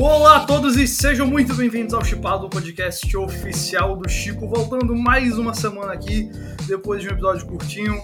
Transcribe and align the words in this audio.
Olá 0.00 0.36
a 0.36 0.46
todos 0.46 0.76
e 0.76 0.86
sejam 0.86 1.26
muito 1.26 1.52
bem-vindos 1.56 1.92
ao 1.92 2.04
Chipado, 2.04 2.48
podcast 2.48 3.16
oficial 3.16 3.96
do 3.96 4.08
Chico, 4.08 4.46
voltando 4.46 4.94
mais 4.94 5.36
uma 5.36 5.52
semana 5.52 5.92
aqui, 5.92 6.30
depois 6.68 7.02
de 7.02 7.08
um 7.08 7.10
episódio 7.10 7.44
curtinho 7.44 8.00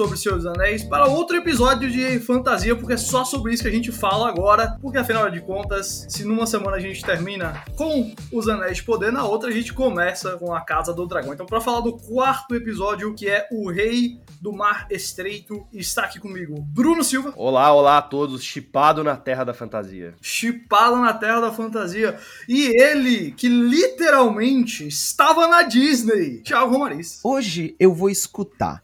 sobre 0.00 0.16
Senhor 0.16 0.36
dos 0.36 0.46
Anéis 0.46 0.82
para 0.82 1.04
outro 1.04 1.36
episódio 1.36 1.90
de 1.90 2.18
fantasia, 2.20 2.74
porque 2.74 2.94
é 2.94 2.96
só 2.96 3.22
sobre 3.22 3.52
isso 3.52 3.62
que 3.62 3.68
a 3.68 3.72
gente 3.72 3.92
fala 3.92 4.30
agora. 4.30 4.78
Porque 4.80 4.96
afinal 4.96 5.30
de 5.30 5.42
contas, 5.42 6.06
se 6.08 6.24
numa 6.24 6.46
semana 6.46 6.78
a 6.78 6.80
gente 6.80 7.04
termina 7.04 7.62
com 7.76 8.14
os 8.32 8.48
Anéis 8.48 8.78
de 8.78 8.82
Poder, 8.82 9.12
na 9.12 9.26
outra 9.26 9.50
a 9.50 9.52
gente 9.52 9.74
começa 9.74 10.38
com 10.38 10.54
a 10.54 10.62
Casa 10.62 10.94
do 10.94 11.06
Dragão. 11.06 11.34
Então, 11.34 11.44
para 11.44 11.60
falar 11.60 11.80
do 11.80 11.98
quarto 11.98 12.54
episódio, 12.54 13.14
que 13.14 13.28
é 13.28 13.46
o 13.52 13.70
Rei 13.70 14.18
do 14.40 14.54
Mar 14.54 14.86
Estreito, 14.90 15.66
está 15.70 16.04
aqui 16.04 16.18
comigo 16.18 16.54
Bruno 16.62 17.04
Silva. 17.04 17.34
Olá, 17.36 17.70
olá 17.70 17.98
a 17.98 18.02
todos, 18.02 18.42
chipado 18.42 19.04
na 19.04 19.18
Terra 19.18 19.44
da 19.44 19.52
Fantasia. 19.52 20.14
Chipado 20.22 20.96
na 20.96 21.12
Terra 21.12 21.40
da 21.40 21.52
Fantasia. 21.52 22.18
E 22.48 22.68
ele, 22.82 23.32
que 23.32 23.50
literalmente 23.50 24.88
estava 24.88 25.46
na 25.46 25.60
Disney, 25.60 26.38
Thiago 26.38 26.72
Romariz. 26.72 27.20
Hoje 27.22 27.76
eu 27.78 27.92
vou 27.92 28.08
escutar 28.08 28.82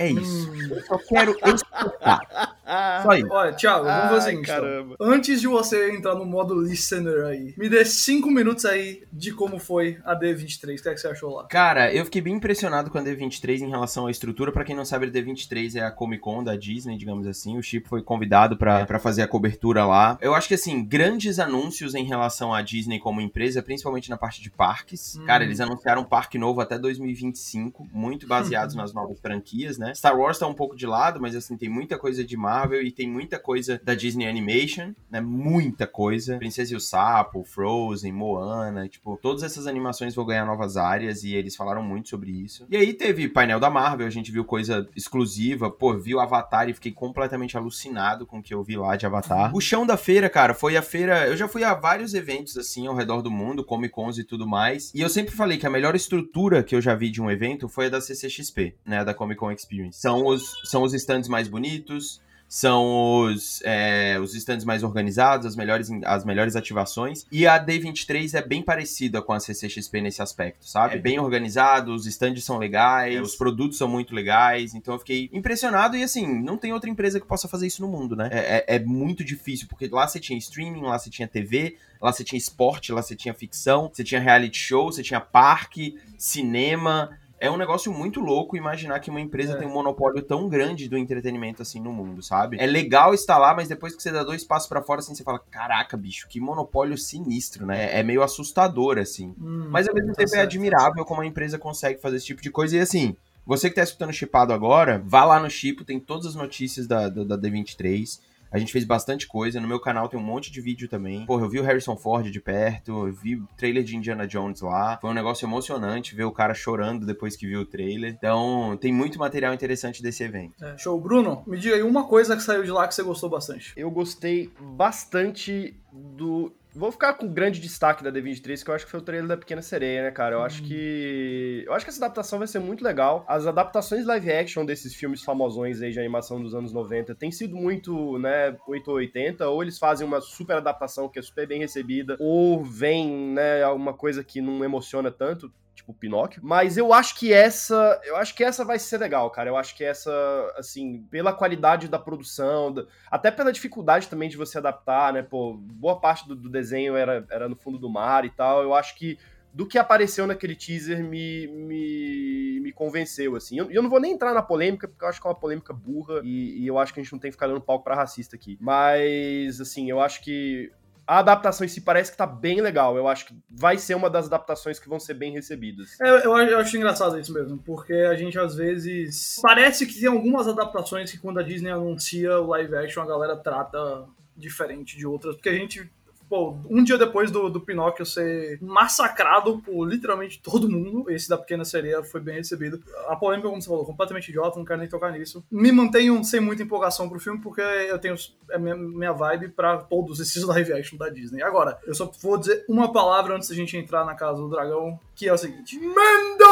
é 0.00 0.08
isso. 0.08 0.50
Eu 0.70 0.82
só 0.82 0.98
quero 0.98 1.36
escutar. 1.54 2.56
Só 3.02 3.12
isso. 3.14 3.28
Olha, 3.30 3.52
Thiago, 3.52 3.84
vamos 3.84 4.10
fazer 4.10 4.30
seguinte. 4.30 4.50
Então. 4.50 4.96
Antes 5.00 5.40
de 5.40 5.46
você 5.46 5.90
entrar 5.92 6.14
no 6.14 6.24
modo 6.24 6.54
listener 6.60 7.26
aí, 7.26 7.54
me 7.56 7.68
dê 7.68 7.84
cinco 7.84 8.30
minutos 8.30 8.64
aí 8.64 9.02
de 9.12 9.32
como 9.32 9.58
foi 9.58 9.98
a 10.04 10.18
D23. 10.18 10.78
O 10.78 10.82
que, 10.82 10.88
é 10.88 10.94
que 10.94 11.00
você 11.00 11.08
achou 11.08 11.34
lá? 11.34 11.46
Cara, 11.46 11.92
eu 11.92 12.04
fiquei 12.04 12.20
bem 12.20 12.34
impressionado 12.34 12.90
com 12.90 12.98
a 12.98 13.02
D23 13.02 13.60
em 13.60 13.68
relação 13.68 14.06
à 14.06 14.10
estrutura. 14.10 14.52
Para 14.52 14.64
quem 14.64 14.76
não 14.76 14.84
sabe, 14.84 15.06
a 15.06 15.10
D23 15.10 15.76
é 15.76 15.84
a 15.84 15.90
Comic 15.90 16.22
Con 16.22 16.44
da 16.44 16.56
Disney, 16.56 16.96
digamos 16.96 17.26
assim. 17.26 17.58
O 17.58 17.62
Chip 17.62 17.88
foi 17.88 18.02
convidado 18.02 18.56
para 18.56 18.98
fazer 18.98 19.22
a 19.22 19.28
cobertura 19.28 19.84
lá. 19.84 20.18
Eu 20.20 20.34
acho 20.34 20.48
que, 20.48 20.54
assim, 20.54 20.84
grandes 20.84 21.38
anúncios 21.38 21.94
em 21.94 22.04
relação 22.04 22.54
à 22.54 22.62
Disney 22.62 22.98
como 22.98 23.20
empresa, 23.20 23.62
principalmente 23.62 24.10
na 24.10 24.16
parte 24.16 24.42
de 24.42 24.50
parques. 24.50 25.16
Hum. 25.16 25.24
Cara, 25.24 25.44
eles 25.44 25.60
anunciaram 25.60 26.02
um 26.02 26.04
parque 26.04 26.38
novo 26.38 26.60
até 26.60 26.78
2025, 26.78 27.88
muito 27.92 28.26
baseados 28.26 28.74
nas 28.76 28.92
novas 28.92 29.18
franquias, 29.20 29.78
né? 29.78 29.94
Star 29.94 30.16
Wars 30.16 30.38
tá 30.38 30.46
um 30.46 30.54
pouco 30.54 30.76
de 30.76 30.86
lado, 30.86 31.20
mas 31.20 31.34
assim, 31.34 31.56
tem 31.56 31.68
muita 31.68 31.98
coisa 31.98 32.24
de 32.24 32.36
Marvel 32.60 32.82
e 32.82 32.90
tem 32.90 33.08
muita 33.08 33.38
coisa 33.38 33.80
da 33.82 33.94
Disney 33.94 34.26
Animation, 34.26 34.92
né? 35.10 35.20
Muita 35.20 35.86
coisa. 35.86 36.36
Princesa 36.38 36.74
e 36.74 36.76
o 36.76 36.80
Sapo, 36.80 37.44
Frozen, 37.44 38.12
Moana, 38.12 38.88
tipo, 38.88 39.18
todas 39.20 39.42
essas 39.42 39.66
animações 39.66 40.14
vão 40.14 40.26
ganhar 40.26 40.44
novas 40.44 40.76
áreas 40.76 41.24
e 41.24 41.34
eles 41.34 41.56
falaram 41.56 41.82
muito 41.82 42.08
sobre 42.08 42.30
isso. 42.30 42.66
E 42.70 42.76
aí 42.76 42.92
teve 42.92 43.28
painel 43.28 43.58
da 43.58 43.70
Marvel, 43.70 44.06
a 44.06 44.10
gente 44.10 44.30
viu 44.30 44.44
coisa 44.44 44.88
exclusiva, 44.94 45.70
pô, 45.70 45.96
viu 45.98 46.20
Avatar 46.20 46.68
e 46.68 46.74
fiquei 46.74 46.92
completamente 46.92 47.56
alucinado 47.56 48.26
com 48.26 48.38
o 48.38 48.42
que 48.42 48.52
eu 48.52 48.62
vi 48.62 48.76
lá 48.76 48.96
de 48.96 49.06
Avatar. 49.06 49.54
O 49.54 49.60
chão 49.60 49.86
da 49.86 49.96
feira, 49.96 50.28
cara, 50.28 50.54
foi 50.54 50.76
a 50.76 50.82
feira. 50.82 51.26
Eu 51.26 51.36
já 51.36 51.48
fui 51.48 51.64
a 51.64 51.74
vários 51.74 52.14
eventos 52.14 52.56
assim 52.56 52.86
ao 52.86 52.94
redor 52.94 53.22
do 53.22 53.30
mundo, 53.30 53.64
Comic 53.64 53.94
Cons 53.94 54.18
e 54.18 54.24
tudo 54.24 54.46
mais. 54.46 54.92
E 54.94 55.00
eu 55.00 55.08
sempre 55.08 55.34
falei 55.34 55.56
que 55.56 55.66
a 55.66 55.70
melhor 55.70 55.94
estrutura 55.94 56.62
que 56.62 56.74
eu 56.74 56.80
já 56.80 56.94
vi 56.94 57.10
de 57.10 57.22
um 57.22 57.30
evento 57.30 57.68
foi 57.68 57.86
a 57.86 57.88
da 57.88 58.00
CCXP, 58.00 58.76
né? 58.84 59.04
Da 59.04 59.14
Comic 59.14 59.38
Con 59.38 59.50
Experience. 59.50 59.98
São 60.00 60.26
os, 60.26 60.60
são 60.64 60.82
os 60.82 60.92
stands 60.94 61.28
mais 61.28 61.48
bonitos, 61.48 62.20
são 62.50 63.22
os, 63.22 63.62
é, 63.62 64.18
os 64.18 64.34
stands 64.34 64.64
mais 64.64 64.82
organizados, 64.82 65.46
as 65.46 65.54
melhores, 65.54 65.88
as 66.04 66.24
melhores 66.24 66.56
ativações. 66.56 67.24
E 67.30 67.46
a 67.46 67.64
D23 67.64 68.34
é 68.34 68.42
bem 68.42 68.60
parecida 68.60 69.22
com 69.22 69.32
a 69.32 69.38
CCXP 69.38 70.00
nesse 70.00 70.20
aspecto, 70.20 70.68
sabe? 70.68 70.96
É 70.96 70.98
bem 70.98 71.20
organizado, 71.20 71.94
os 71.94 72.06
stands 72.06 72.42
são 72.42 72.58
legais, 72.58 73.14
é, 73.14 73.22
os 73.22 73.36
produtos 73.36 73.78
são 73.78 73.86
muito 73.86 74.12
legais. 74.12 74.74
Então 74.74 74.94
eu 74.94 74.98
fiquei 74.98 75.30
impressionado 75.32 75.96
e 75.96 76.02
assim, 76.02 76.26
não 76.26 76.56
tem 76.56 76.72
outra 76.72 76.90
empresa 76.90 77.20
que 77.20 77.26
possa 77.26 77.46
fazer 77.46 77.68
isso 77.68 77.82
no 77.82 77.88
mundo, 77.88 78.16
né? 78.16 78.28
É, 78.32 78.64
é, 78.66 78.76
é 78.76 78.78
muito 78.80 79.22
difícil, 79.22 79.68
porque 79.68 79.86
lá 79.86 80.08
você 80.08 80.18
tinha 80.18 80.36
streaming, 80.36 80.82
lá 80.82 80.98
você 80.98 81.08
tinha 81.08 81.28
TV, 81.28 81.76
lá 82.02 82.12
você 82.12 82.24
tinha 82.24 82.36
esporte, 82.36 82.90
lá 82.90 83.00
você 83.00 83.14
tinha 83.14 83.32
ficção, 83.32 83.88
você 83.92 84.02
tinha 84.02 84.20
reality 84.20 84.58
show, 84.58 84.90
você 84.90 85.04
tinha 85.04 85.20
parque, 85.20 85.96
cinema 86.18 87.16
é 87.40 87.50
um 87.50 87.56
negócio 87.56 87.90
muito 87.90 88.20
louco 88.20 88.54
imaginar 88.54 89.00
que 89.00 89.08
uma 89.08 89.20
empresa 89.20 89.54
é. 89.54 89.56
tem 89.56 89.66
um 89.66 89.72
monopólio 89.72 90.20
tão 90.22 90.46
grande 90.46 90.90
do 90.90 90.98
entretenimento 90.98 91.62
assim 91.62 91.80
no 91.80 91.90
mundo, 91.90 92.22
sabe? 92.22 92.58
É 92.60 92.66
legal 92.66 93.14
estar 93.14 93.38
lá, 93.38 93.54
mas 93.54 93.66
depois 93.66 93.96
que 93.96 94.02
você 94.02 94.12
dá 94.12 94.22
dois 94.22 94.44
passos 94.44 94.68
para 94.68 94.82
fora, 94.82 95.00
assim, 95.00 95.14
você 95.14 95.24
fala: 95.24 95.38
caraca, 95.50 95.96
bicho, 95.96 96.28
que 96.28 96.38
monopólio 96.38 96.98
sinistro, 96.98 97.64
né? 97.64 97.98
É, 97.98 98.02
meio 98.02 98.22
assustador, 98.22 98.98
assim. 98.98 99.34
Hum, 99.40 99.68
mas 99.70 99.88
ao 99.88 99.94
mesmo 99.94 100.10
tá 100.10 100.16
tempo 100.16 100.28
é 100.28 100.32
certo. 100.32 100.40
é 100.40 100.44
admirável 100.44 101.04
como 101.04 101.22
a 101.22 101.26
empresa 101.26 101.58
consegue 101.58 101.98
fazer 101.98 102.18
esse 102.18 102.26
tipo 102.26 102.42
de 102.42 102.50
coisa. 102.50 102.76
E 102.76 102.80
assim, 102.80 103.16
você 103.46 103.70
que 103.70 103.76
tá 103.76 103.82
escutando 103.82 104.10
o 104.10 104.12
Chipado 104.12 104.52
agora, 104.52 105.02
vá 105.02 105.24
lá 105.24 105.40
no 105.40 105.48
Chipo, 105.48 105.82
tem 105.82 105.98
todas 105.98 106.26
as 106.26 106.34
notícias 106.34 106.86
da, 106.86 107.08
da, 107.08 107.24
da 107.24 107.38
D23. 107.38 108.20
A 108.52 108.58
gente 108.58 108.72
fez 108.72 108.84
bastante 108.84 109.26
coisa. 109.26 109.60
No 109.60 109.68
meu 109.68 109.80
canal 109.80 110.08
tem 110.08 110.18
um 110.18 110.22
monte 110.22 110.50
de 110.50 110.60
vídeo 110.60 110.88
também. 110.88 111.24
Porra, 111.26 111.44
eu 111.44 111.48
vi 111.48 111.60
o 111.60 111.62
Harrison 111.62 111.96
Ford 111.96 112.30
de 112.30 112.40
perto, 112.40 113.06
eu 113.06 113.12
vi 113.12 113.36
o 113.36 113.48
trailer 113.56 113.82
de 113.84 113.96
Indiana 113.96 114.26
Jones 114.26 114.60
lá. 114.60 114.98
Foi 115.00 115.10
um 115.10 115.14
negócio 115.14 115.46
emocionante 115.46 116.14
ver 116.14 116.24
o 116.24 116.32
cara 116.32 116.54
chorando 116.54 117.06
depois 117.06 117.36
que 117.36 117.46
viu 117.46 117.60
o 117.60 117.66
trailer. 117.66 118.12
Então, 118.12 118.76
tem 118.80 118.92
muito 118.92 119.18
material 119.18 119.54
interessante 119.54 120.02
desse 120.02 120.22
evento. 120.24 120.64
É, 120.64 120.76
show. 120.76 121.00
Bruno, 121.00 121.42
me 121.46 121.58
diga 121.58 121.76
aí 121.76 121.82
uma 121.82 122.06
coisa 122.06 122.36
que 122.36 122.42
saiu 122.42 122.62
de 122.62 122.70
lá 122.70 122.86
que 122.88 122.94
você 122.94 123.02
gostou 123.02 123.30
bastante. 123.30 123.72
Eu 123.76 123.90
gostei 123.90 124.50
bastante 124.60 125.76
do 125.92 126.52
Vou 126.72 126.92
ficar 126.92 127.14
com 127.14 127.26
o 127.26 127.28
grande 127.28 127.60
destaque 127.60 128.02
da 128.04 128.12
D23, 128.12 128.62
que 128.62 128.70
eu 128.70 128.74
acho 128.74 128.84
que 128.84 128.90
foi 128.90 129.00
o 129.00 129.02
trailer 129.02 129.26
da 129.26 129.36
Pequena 129.36 129.60
Sereia, 129.60 130.04
né, 130.04 130.10
cara? 130.10 130.36
Eu 130.36 130.40
hum. 130.40 130.44
acho 130.44 130.62
que. 130.62 131.64
Eu 131.66 131.72
acho 131.74 131.84
que 131.84 131.90
essa 131.90 132.04
adaptação 132.04 132.38
vai 132.38 132.46
ser 132.46 132.60
muito 132.60 132.84
legal. 132.84 133.24
As 133.26 133.46
adaptações 133.46 134.06
live 134.06 134.30
action 134.30 134.64
desses 134.64 134.94
filmes 134.94 135.22
famosões 135.22 135.82
aí 135.82 135.90
de 135.90 135.98
animação 135.98 136.40
dos 136.40 136.54
anos 136.54 136.72
90 136.72 137.14
tem 137.14 137.32
sido 137.32 137.56
muito, 137.56 138.18
né, 138.18 138.56
8 138.68 138.88
ou 138.88 138.96
80, 138.98 139.48
ou 139.48 139.62
eles 139.62 139.78
fazem 139.78 140.06
uma 140.06 140.20
super 140.20 140.56
adaptação 140.56 141.08
que 141.08 141.18
é 141.18 141.22
super 141.22 141.46
bem 141.46 141.58
recebida, 141.60 142.16
ou 142.20 142.62
vem, 142.62 143.32
né, 143.32 143.62
alguma 143.62 143.92
coisa 143.92 144.22
que 144.22 144.40
não 144.40 144.64
emociona 144.64 145.10
tanto 145.10 145.52
tipo 145.80 145.94
Pinóquio. 145.94 146.40
Mas 146.44 146.76
eu 146.76 146.92
acho 146.92 147.18
que 147.18 147.32
essa, 147.32 148.00
eu 148.04 148.16
acho 148.16 148.34
que 148.34 148.44
essa 148.44 148.64
vai 148.64 148.78
ser 148.78 148.98
legal, 148.98 149.30
cara. 149.30 149.48
Eu 149.50 149.56
acho 149.56 149.74
que 149.74 149.84
essa, 149.84 150.10
assim, 150.56 151.02
pela 151.10 151.32
qualidade 151.32 151.88
da 151.88 151.98
produção, 151.98 152.74
até 153.10 153.30
pela 153.30 153.52
dificuldade 153.52 154.08
também 154.08 154.28
de 154.28 154.36
você 154.36 154.58
adaptar, 154.58 155.12
né? 155.12 155.22
Pô, 155.22 155.54
boa 155.54 155.98
parte 155.98 156.28
do, 156.28 156.36
do, 156.36 156.48
desenho 156.48 156.96
era, 156.96 157.26
era 157.30 157.48
no 157.48 157.56
fundo 157.56 157.78
do 157.78 157.88
mar 157.88 158.24
e 158.24 158.30
tal. 158.30 158.62
Eu 158.62 158.74
acho 158.74 158.94
que 158.96 159.18
do 159.52 159.66
que 159.66 159.78
apareceu 159.78 160.28
naquele 160.28 160.54
teaser 160.54 161.02
me, 161.02 161.48
me, 161.48 162.60
me 162.60 162.72
convenceu, 162.72 163.34
assim. 163.34 163.58
Eu, 163.58 163.68
eu 163.70 163.82
não 163.82 163.90
vou 163.90 163.98
nem 163.98 164.12
entrar 164.12 164.32
na 164.32 164.42
polêmica, 164.42 164.86
porque 164.86 165.04
eu 165.04 165.08
acho 165.08 165.20
que 165.20 165.26
é 165.26 165.30
uma 165.30 165.36
polêmica 165.36 165.72
burra 165.72 166.20
e, 166.22 166.62
e 166.62 166.66
eu 166.66 166.78
acho 166.78 166.94
que 166.94 167.00
a 167.00 167.02
gente 167.02 167.12
não 167.12 167.18
tem 167.18 167.30
que 167.30 167.36
ficar 167.36 167.48
dando 167.48 167.60
palco 167.60 167.82
pra 167.82 167.96
racista 167.96 168.36
aqui. 168.36 168.56
Mas, 168.60 169.60
assim, 169.60 169.90
eu 169.90 170.00
acho 170.00 170.22
que 170.22 170.70
a 171.10 171.18
adaptação 171.18 171.64
em 171.64 171.68
si 171.68 171.80
parece 171.80 172.12
que 172.12 172.16
tá 172.16 172.24
bem 172.24 172.60
legal. 172.60 172.96
Eu 172.96 173.08
acho 173.08 173.26
que 173.26 173.34
vai 173.50 173.76
ser 173.76 173.96
uma 173.96 174.08
das 174.08 174.26
adaptações 174.26 174.78
que 174.78 174.88
vão 174.88 175.00
ser 175.00 175.14
bem 175.14 175.32
recebidas. 175.32 176.00
É, 176.00 176.08
eu, 176.08 176.38
eu, 176.38 176.58
acho 176.58 176.76
engraçado 176.76 177.18
isso 177.18 177.32
mesmo, 177.32 177.58
porque 177.58 177.92
a 177.92 178.14
gente 178.14 178.38
às 178.38 178.54
vezes. 178.54 179.40
Parece 179.42 179.86
que 179.86 179.98
tem 179.98 180.08
algumas 180.08 180.46
adaptações 180.46 181.10
que 181.10 181.18
quando 181.18 181.40
a 181.40 181.42
Disney 181.42 181.72
anuncia 181.72 182.38
o 182.38 182.46
live 182.46 182.76
action 182.76 183.02
a 183.02 183.06
galera 183.06 183.36
trata 183.36 184.04
diferente 184.36 184.96
de 184.96 185.04
outras, 185.04 185.34
porque 185.34 185.48
a 185.48 185.54
gente 185.54 185.90
pô, 186.30 186.56
um 186.70 186.84
dia 186.84 186.96
depois 186.96 187.28
do, 187.28 187.50
do 187.50 187.60
Pinóquio 187.60 188.06
ser 188.06 188.62
massacrado 188.62 189.58
por 189.58 189.84
literalmente 189.84 190.40
todo 190.40 190.70
mundo, 190.70 191.10
esse 191.10 191.28
da 191.28 191.36
Pequena 191.36 191.64
Sereia 191.64 192.04
foi 192.04 192.20
bem 192.20 192.36
recebido. 192.36 192.80
A 193.08 193.16
polêmica, 193.16 193.48
como 193.48 193.60
você 193.60 193.68
falou, 193.68 193.84
completamente 193.84 194.28
idiota, 194.28 194.56
não 194.56 194.64
quero 194.64 194.78
nem 194.78 194.88
tocar 194.88 195.10
nisso. 195.10 195.44
Me 195.50 195.72
mantenho 195.72 196.22
sem 196.22 196.38
muita 196.38 196.62
empolgação 196.62 197.08
pro 197.08 197.18
filme, 197.18 197.40
porque 197.40 197.60
eu 197.60 197.98
tenho 197.98 198.14
é 198.50 198.58
minha, 198.58 198.76
minha 198.76 199.12
vibe 199.12 199.48
para 199.48 199.78
todos 199.78 200.20
esses 200.20 200.42
live 200.46 200.72
action 200.72 200.96
da 200.96 201.08
Disney. 201.08 201.42
Agora, 201.42 201.78
eu 201.84 201.94
só 201.94 202.10
vou 202.22 202.38
dizer 202.38 202.64
uma 202.68 202.92
palavra 202.92 203.34
antes 203.34 203.48
da 203.48 203.54
gente 203.56 203.76
entrar 203.76 204.04
na 204.04 204.14
Casa 204.14 204.38
do 204.38 204.48
Dragão, 204.48 205.00
que 205.16 205.28
é 205.28 205.32
o 205.32 205.38
seguinte: 205.38 205.78
Mendo! 205.78 206.44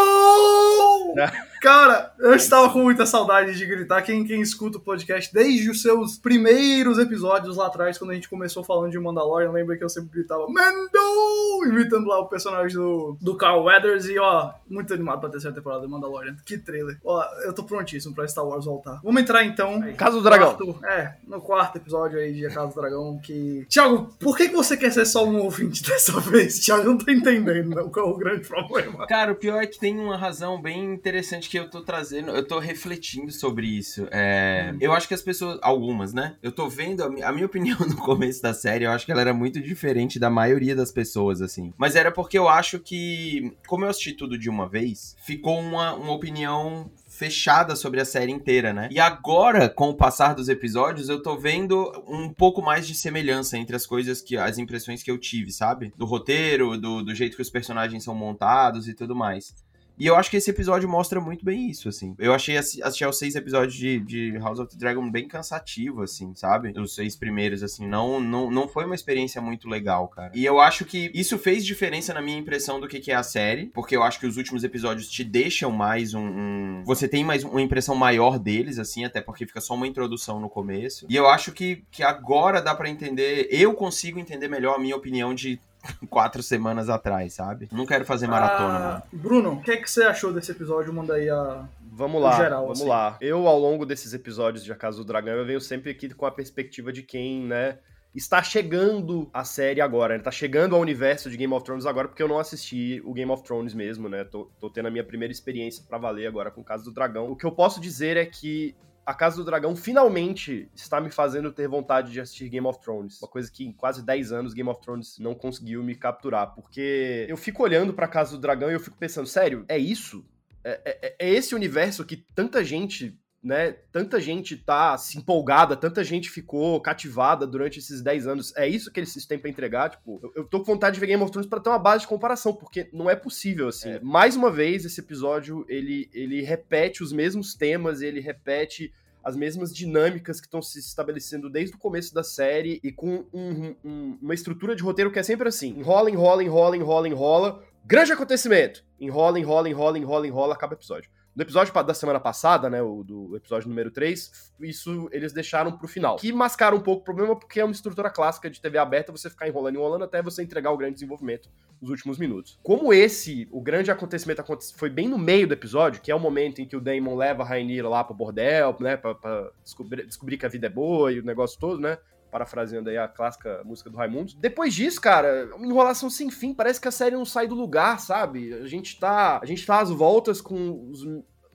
Cara, 1.61 2.13
eu 2.19 2.35
estava 2.35 2.71
com 2.71 2.81
muita 2.81 3.07
saudade 3.07 3.57
de 3.57 3.67
gritar. 3.67 4.03
Quem, 4.03 4.25
quem 4.25 4.41
escuta 4.41 4.79
o 4.79 4.81
podcast 4.81 5.33
desde 5.33 5.71
os 5.71 5.83
seus 5.83 6.19
primeiros 6.19 6.99
episódios 6.99 7.57
lá 7.57 7.67
atrás, 7.67 7.99
quando 7.99 8.13
a 8.13 8.15
gente 8.15 8.29
começou 8.29 8.63
falando 8.63 8.91
de 8.91 8.99
Mandalorian, 8.99 9.51
lembra 9.51 9.77
que 9.77 9.85
eu 9.85 9.89
sempre 9.89 10.11
gritava 10.11 10.47
Mendo! 10.49 11.67
Imitando 11.67 12.07
lá 12.07 12.21
o 12.21 12.29
personagem 12.29 12.77
do, 12.77 13.17
do 13.21 13.37
Carl 13.37 13.65
Weathers. 13.65 14.07
E 14.07 14.19
ó, 14.19 14.53
muito 14.69 14.93
animado 14.95 15.21
pra 15.21 15.29
terceira 15.29 15.55
temporada 15.55 15.83
de 15.83 15.91
Mandalorian. 15.91 16.37
Que 16.45 16.59
trailer. 16.59 16.99
Ó, 17.05 17.25
eu 17.45 17.53
tô 17.53 17.65
prontíssimo 17.65 18.15
pra 18.15 18.27
Star 18.29 18.47
Wars 18.47 18.65
voltar. 18.65 19.01
Vamos 19.03 19.21
entrar 19.21 19.45
então. 19.45 19.81
Casa 19.97 20.17
do 20.17 20.23
Dragão. 20.23 20.55
Quarto, 20.55 20.87
é, 20.87 21.15
no 21.27 21.41
quarto 21.41 21.77
episódio 21.77 22.19
aí 22.19 22.33
de 22.33 22.47
A 22.47 22.51
Casa 22.51 22.69
do 22.69 22.81
Dragão. 22.81 23.19
Que. 23.23 23.67
Thiago, 23.69 24.15
por 24.19 24.37
que, 24.37 24.49
que 24.49 24.55
você 24.55 24.77
quer 24.77 24.93
ser 24.93 25.05
só 25.05 25.25
um 25.25 25.39
ouvinte 25.41 25.83
dessa 25.89 26.19
vez? 26.21 26.59
Thiago, 26.61 26.85
não 26.85 26.99
tô 26.99 27.11
entendendo 27.11 27.91
qual 27.91 28.07
é 28.07 28.11
o 28.11 28.17
grande 28.17 28.47
problema. 28.47 29.07
Cara, 29.07 29.33
o 29.33 29.37
pior 29.37 29.63
é 29.63 29.67
que 29.67 29.79
tem 29.79 29.99
uma 29.99 30.17
razão 30.17 30.61
bem 30.61 30.93
interessante 30.93 31.48
interessante 31.49 31.51
que 31.51 31.59
eu 31.59 31.69
tô 31.69 31.81
trazendo, 31.81 32.31
eu 32.31 32.47
tô 32.47 32.59
refletindo 32.59 33.33
sobre 33.33 33.67
isso. 33.67 34.07
É, 34.11 34.75
eu 34.81 34.93
acho 34.93 35.09
que 35.09 35.15
as 35.15 35.23
pessoas, 35.23 35.59
algumas, 35.63 36.13
né? 36.13 36.37
Eu 36.43 36.53
tô 36.53 36.69
vendo, 36.69 37.03
a, 37.03 37.33
minha 37.33 37.47
opinião 37.47 37.79
no 37.89 37.97
começo 37.97 38.43
da 38.43 38.53
série, 38.53 38.85
eu 38.85 38.91
acho 38.91 39.07
que 39.07 39.13
ela 39.13 39.23
era 39.23 39.35
muito 39.35 39.61
diferente 39.61 40.19
da 40.19 40.31
maioria 40.31 40.77
das 40.77 40.93
pessoas, 40.93 41.41
assim. 41.41 41.73
Mas 41.77 41.97
era 41.97 42.13
porque 42.13 42.39
eu 42.39 42.49
acho 42.49 42.79
que, 42.79 43.57
como 43.67 43.85
eu 43.85 43.89
assisti 43.89 44.13
tudo 44.13 44.39
de 44.39 44.51
uma 44.51 44.69
vez, 44.69 45.17
ficou 45.25 45.59
uma, 45.59 45.95
uma 45.95 46.13
opinião 46.13 46.91
fechada 47.09 47.75
sobre 47.75 48.01
a 48.01 48.05
série 48.05 48.31
inteira, 48.31 48.73
né? 48.73 48.89
E 48.93 49.01
agora, 49.01 49.69
com 49.69 49.89
o 49.89 49.95
passar 49.95 50.35
dos 50.35 50.49
episódios, 50.49 51.09
eu 51.09 51.21
tô 51.23 51.37
vendo 51.37 51.91
um 52.07 52.29
pouco 52.29 52.63
mais 52.63 52.87
de 52.87 52.95
semelhança 52.95 53.57
entre 53.57 53.75
as 53.75 53.87
coisas 53.87 54.21
que. 54.21 54.37
as 54.37 54.59
impressões 54.59 55.03
que 55.03 55.11
eu 55.11 55.19
tive, 55.19 55.51
sabe? 55.51 55.93
Do 55.97 56.05
roteiro, 56.05 56.79
do, 56.79 57.03
do 57.03 57.15
jeito 57.15 57.35
que 57.35 57.43
os 57.43 57.51
personagens 57.51 58.05
são 58.05 58.15
montados 58.15 58.87
e 58.87 58.95
tudo 58.95 59.17
mais. 59.17 59.55
E 59.99 60.07
eu 60.07 60.17
acho 60.17 60.31
que 60.31 60.37
esse 60.37 60.51
episódio 60.51 60.89
mostra 60.89 61.21
muito 61.21 61.45
bem 61.45 61.69
isso, 61.69 61.89
assim. 61.89 62.15
Eu 62.19 62.33
achei 62.33 62.57
assistir 62.57 63.05
aos 63.05 63.19
seis 63.19 63.35
episódios 63.35 63.75
de, 63.75 63.99
de 64.01 64.39
House 64.39 64.59
of 64.59 64.71
the 64.71 64.79
Dragon 64.79 65.11
bem 65.11 65.27
cansativo, 65.27 66.03
assim, 66.03 66.35
sabe? 66.35 66.73
Os 66.79 66.95
seis 66.95 67.17
primeiros, 67.17 67.63
assim. 67.63 67.87
Não, 67.87 68.21
não, 68.21 68.51
não 68.51 68.69
foi 68.69 68.85
uma 68.85 68.95
experiência 68.95 69.41
muito 69.41 69.69
legal, 69.69 70.09
cara. 70.09 70.33
E 70.35 70.45
eu 70.45 70.61
acho 70.61 70.85
que 70.85 71.11
isso 71.13 71.39
fez 71.39 71.65
diferença 71.65 72.15
na 72.15 72.23
minha 72.23 72.39
impressão 72.39 72.81
do 72.81 72.87
que, 72.87 73.01
que 73.01 73.11
é 73.11 73.15
a 73.15 73.23
série, 73.23 73.67
porque 73.67 73.97
eu 73.97 74.03
acho 74.03 74.21
que 74.21 74.27
os 74.27 74.37
últimos 74.37 74.63
episódios 74.63 75.09
te 75.09 75.25
deixam 75.25 75.71
mais 75.71 76.15
um, 76.15 76.27
um. 76.27 76.83
Você 76.85 77.09
tem 77.09 77.25
mais 77.25 77.43
uma 77.43 77.61
impressão 77.61 77.95
maior 77.95 78.39
deles, 78.39 78.79
assim, 78.79 79.05
até 79.05 79.21
porque 79.21 79.47
fica 79.47 79.61
só 79.61 79.75
uma 79.75 79.87
introdução 79.87 80.39
no 80.41 80.49
começo. 80.49 81.07
E 81.09 81.17
eu 81.17 81.29
acho 81.29 81.53
que, 81.53 81.85
que 81.91 82.03
agora 82.03 82.63
dá 82.63 82.75
para 82.75 82.89
entender. 82.89 83.49
Eu 83.51 83.75
consigo 83.75 84.19
entender 84.19 84.49
melhor 84.49 84.77
a 84.77 84.79
minha 84.79 84.97
opinião 84.97 85.35
de 85.35 85.59
quatro 86.09 86.43
semanas 86.43 86.89
atrás, 86.89 87.35
sabe? 87.35 87.69
Não 87.73 87.87
quero 87.87 88.05
fazer 88.05 88.27
maratona. 88.27 88.79
Ah, 88.79 89.03
Bruno, 89.13 89.53
o 89.55 89.63
que, 89.63 89.71
é 89.71 89.77
que 89.77 89.91
você 89.91 90.03
achou 90.03 90.33
desse 90.33 90.51
episódio? 90.51 90.93
Manda 90.93 91.15
aí 91.15 91.29
a. 91.29 91.67
Vamos 91.93 92.23
lá, 92.23 92.37
geral, 92.37 92.63
vamos 92.63 92.81
assim. 92.81 92.89
lá. 92.89 93.17
Eu, 93.21 93.49
ao 93.49 93.59
longo 93.59 93.85
desses 93.85 94.15
episódios 94.15 94.65
de 94.65 94.73
A 94.73 94.77
Casa 94.77 94.99
do 94.99 95.05
Dragão, 95.05 95.35
eu 95.35 95.45
venho 95.45 95.61
sempre 95.61 95.91
aqui 95.91 96.09
com 96.11 96.27
a 96.27 96.31
perspectiva 96.31 96.93
de 96.93 97.03
quem, 97.03 97.45
né, 97.45 97.79
está 98.15 98.43
chegando 98.43 99.29
a 99.33 99.45
série 99.45 99.81
agora, 99.81 100.17
né? 100.17 100.23
Tá 100.23 100.31
chegando 100.31 100.75
ao 100.75 100.81
universo 100.81 101.29
de 101.29 101.37
Game 101.37 101.53
of 101.53 101.65
Thrones 101.65 101.87
agora, 101.87 102.09
porque 102.09 102.23
eu 102.23 102.29
não 102.29 102.39
assisti 102.39 103.03
o 103.05 103.13
Game 103.13 103.31
of 103.31 103.43
Thrones 103.43 103.75
mesmo, 103.75 104.09
né? 104.09 104.25
Tô, 104.25 104.51
tô 104.61 104.71
tendo 104.71 104.87
a 104.87 104.91
minha 104.91 105.05
primeira 105.05 105.33
experiência 105.33 105.85
para 105.89 105.99
valer 105.99 106.27
agora 106.27 106.51
com 106.51 106.63
Casa 106.63 106.85
do 106.85 106.93
Dragão. 106.93 107.31
O 107.31 107.37
que 107.37 107.45
eu 107.45 107.53
posso 107.53 107.81
dizer 107.81 108.17
é 108.17 108.25
que 108.25 108.77
a 109.09 109.15
Casa 109.15 109.37
do 109.37 109.45
Dragão 109.45 109.75
finalmente 109.75 110.71
está 110.75 111.01
me 111.01 111.11
fazendo 111.11 111.51
ter 111.51 111.67
vontade 111.67 112.13
de 112.13 112.21
assistir 112.21 112.51
Game 112.51 112.67
of 112.67 112.79
Thrones. 112.79 113.19
Uma 113.23 113.29
coisa 113.29 113.51
que 113.51 113.65
em 113.65 113.73
quase 113.73 114.05
10 114.05 114.33
anos 114.33 114.53
Game 114.53 114.69
of 114.69 114.83
Thrones 114.83 115.19
não 115.19 115.35
conseguiu 115.35 115.83
me 115.83 115.95
capturar. 115.95 116.55
Porque 116.55 117.25
eu 117.27 117.39
fico 117.39 117.63
olhando 117.63 117.95
pra 117.95 118.07
Casa 118.07 118.33
do 118.33 118.39
Dragão 118.39 118.71
e 118.71 118.75
eu 118.75 118.81
fico 118.81 118.99
pensando, 118.99 119.27
sério, 119.27 119.65
é 119.67 119.79
isso? 119.79 120.27
É, 120.63 120.81
é, 120.85 121.17
é 121.27 121.31
esse 121.31 121.55
universo 121.55 122.05
que 122.05 122.19
tanta 122.35 122.63
gente 122.63 123.19
né, 123.43 123.73
tanta 123.93 124.21
gente 124.21 124.57
tá 124.57 124.99
se 124.99 125.17
empolgada, 125.17 125.77
tanta 125.77 126.03
gente 126.03 126.29
ficou 126.29 126.81
cativada 126.81 127.47
durante 127.47 127.79
esses 127.79 128.03
10 128.03 128.27
anos. 128.27 128.53
É 128.57 128.69
isso 128.69 128.93
que 128.93 128.99
eles 128.99 129.27
têm 129.27 129.39
pra 129.39 129.49
entregar, 129.49 129.91
tipo, 129.91 130.19
eu, 130.23 130.33
eu 130.43 130.45
tô 130.45 130.59
com 130.59 130.73
vontade 130.73 130.95
de 130.95 131.01
ver 131.01 131.07
Game 131.07 131.23
of 131.23 131.31
Thrones 131.31 131.49
pra 131.49 131.61
ter 131.61 131.69
uma 131.69 131.79
base 131.79 132.03
de 132.03 132.09
comparação, 132.09 132.53
porque 132.53 132.89
não 132.93 133.09
é 133.09 133.15
possível, 133.15 133.69
assim. 133.69 133.91
É. 133.91 134.01
Mais 134.01 134.35
uma 134.35 134.51
vez, 134.51 134.85
esse 134.85 135.01
episódio, 135.01 135.65
ele, 135.69 136.11
ele 136.13 136.43
repete 136.43 137.03
os 137.03 137.13
mesmos 137.13 137.55
temas, 137.55 138.03
ele 138.03 138.21
repete 138.21 138.93
as 139.23 139.37
mesmas 139.37 139.75
dinâmicas 139.75 140.41
que 140.41 140.47
estão 140.47 140.63
se 140.63 140.79
estabelecendo 140.79 141.51
desde 141.51 141.77
o 141.77 141.79
começo 141.79 142.15
da 142.15 142.25
série 142.25 142.81
e 142.83 142.91
com 142.91 143.27
um, 143.33 143.75
um, 143.85 144.19
uma 144.23 144.35
estrutura 144.35 144.75
de 144.75 144.83
roteiro 144.83 145.13
que 145.13 145.19
é 145.19 145.23
sempre 145.23 145.49
assim: 145.49 145.79
enrola, 145.79 146.11
enrola, 146.11 146.43
enrola, 146.43 146.77
enrola, 146.77 147.09
enrola, 147.09 147.65
grande 147.85 148.13
acontecimento, 148.13 148.85
enrola, 148.99 149.39
enrola, 149.39 149.69
enrola, 149.69 149.99
enrola, 149.99 150.27
enrola, 150.27 150.55
acaba 150.55 150.75
o 150.75 150.77
episódio. 150.77 151.11
No 151.39 151.45
episódio 151.45 151.73
da 151.85 151.95
semana 151.95 152.19
passada, 152.19 152.69
né, 152.69 152.83
o 152.83 153.05
do 153.05 153.37
episódio 153.37 153.69
número 153.69 153.93
3, 153.93 154.53
isso 154.59 155.09
eles 155.13 155.33
deixaram 155.33 155.71
pro 155.71 155.87
final. 155.87 156.17
Que 156.17 156.33
mascara 156.33 156.75
um 156.75 156.81
pouco 156.81 157.03
o 157.03 157.05
problema 157.05 157.37
porque 157.37 157.61
é 157.61 157.65
uma 157.65 157.71
estrutura 157.71 158.11
clássica 158.11 158.51
de 158.51 158.61
TV 158.61 158.77
aberta 158.77 159.13
você 159.13 159.31
ficar 159.31 159.47
enrolando 159.47 159.77
enrolando 159.77 160.03
até 160.03 160.21
você 160.21 160.43
entregar 160.43 160.73
o 160.73 160.77
grande 160.77 160.95
desenvolvimento 160.95 161.49
nos 161.81 161.91
últimos 161.91 162.19
minutos. 162.19 162.59
Como 162.61 162.93
esse, 162.93 163.47
o 163.53 163.61
grande 163.61 163.89
acontecimento 163.89 164.43
foi 164.75 164.91
bem 164.91 165.07
no 165.07 165.17
meio 165.17 165.47
do 165.47 165.55
episódio, 165.55 166.03
que 166.03 166.11
é 166.11 166.15
o 166.15 166.19
momento 166.19 166.61
em 166.61 166.67
que 166.67 166.77
o 166.77 166.81
Damon 166.81 167.15
leva 167.15 167.45
a 167.45 167.47
Rainira 167.47 167.89
lá 167.89 168.03
pro 168.03 168.17
bordel, 168.17 168.77
né, 168.81 168.97
pra, 168.97 169.15
pra 169.15 169.49
descobrir, 169.63 170.07
descobrir 170.07 170.39
que 170.39 170.47
a 170.47 170.49
vida 170.49 170.67
é 170.67 170.71
boa 170.71 171.13
e 171.13 171.21
o 171.21 171.25
negócio 171.25 171.57
todo, 171.61 171.81
né, 171.81 171.99
parafraseando 172.31 172.91
aí 172.91 172.97
a 172.97 173.09
clássica 173.09 173.63
música 173.65 173.91
do 173.91 173.97
Raimundo. 173.97 174.35
Depois 174.37 174.75
disso, 174.75 175.01
cara, 175.01 175.51
uma 175.55 175.67
enrolação 175.67 176.11
sem 176.11 176.31
fim, 176.31 176.55
parece 176.55 176.81
que 176.81 176.89
a 176.89 176.93
série 176.93 177.17
não 177.17 177.25
sai 177.25 177.47
do 177.47 177.55
lugar, 177.55 177.99
sabe? 178.01 178.53
A 178.55 178.67
gente 178.67 178.99
tá, 178.99 179.41
a 179.43 179.47
gente 179.47 179.67
tá 179.67 179.81
às 179.81 179.91
voltas 179.91 180.41
com 180.41 180.91
os, 180.91 181.05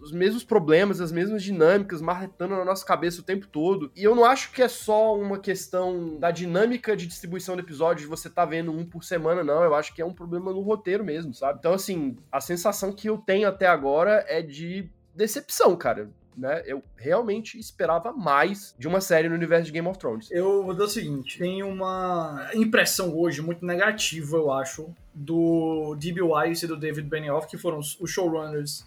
os 0.03 0.11
mesmos 0.11 0.43
problemas, 0.43 0.99
as 0.99 1.11
mesmas 1.11 1.41
dinâmicas 1.41 2.01
marretando 2.01 2.55
na 2.55 2.65
nossa 2.65 2.85
cabeça 2.85 3.21
o 3.21 3.23
tempo 3.23 3.47
todo. 3.47 3.91
E 3.95 4.03
eu 4.03 4.13
não 4.13 4.25
acho 4.25 4.51
que 4.51 4.61
é 4.61 4.67
só 4.67 5.17
uma 5.17 5.39
questão 5.39 6.19
da 6.19 6.29
dinâmica 6.29 6.95
de 6.95 7.07
distribuição 7.07 7.55
do 7.55 7.61
episódio, 7.61 8.03
de 8.03 8.09
você 8.09 8.29
tá 8.29 8.45
vendo 8.45 8.71
um 8.71 8.85
por 8.85 9.03
semana, 9.03 9.43
não. 9.43 9.63
Eu 9.63 9.73
acho 9.73 9.93
que 9.95 10.01
é 10.01 10.05
um 10.05 10.13
problema 10.13 10.51
no 10.51 10.61
roteiro 10.61 11.03
mesmo, 11.03 11.33
sabe? 11.33 11.59
Então, 11.59 11.73
assim, 11.73 12.17
a 12.31 12.41
sensação 12.41 12.91
que 12.91 13.09
eu 13.09 13.17
tenho 13.17 13.47
até 13.47 13.67
agora 13.67 14.25
é 14.27 14.41
de 14.41 14.89
decepção, 15.15 15.75
cara 15.75 16.09
né? 16.37 16.63
Eu 16.65 16.83
realmente 16.95 17.57
esperava 17.57 18.11
mais 18.11 18.75
de 18.77 18.87
uma 18.87 19.01
série 19.01 19.29
no 19.29 19.35
universo 19.35 19.65
de 19.65 19.71
Game 19.71 19.87
of 19.87 19.97
Thrones. 19.97 20.29
Eu 20.31 20.63
vou 20.63 20.73
dizer 20.73 20.85
o 20.85 20.89
seguinte: 20.89 21.37
tem 21.37 21.63
uma 21.63 22.49
impressão 22.53 23.15
hoje 23.17 23.41
muito 23.41 23.65
negativa, 23.65 24.37
eu 24.37 24.51
acho, 24.51 24.93
do 25.13 25.95
D.B. 25.95 26.21
Weiss 26.21 26.63
e 26.63 26.67
do 26.67 26.77
David 26.77 27.07
Benioff, 27.07 27.47
que 27.47 27.57
foram 27.57 27.79
os 27.79 28.09
showrunners 28.09 28.85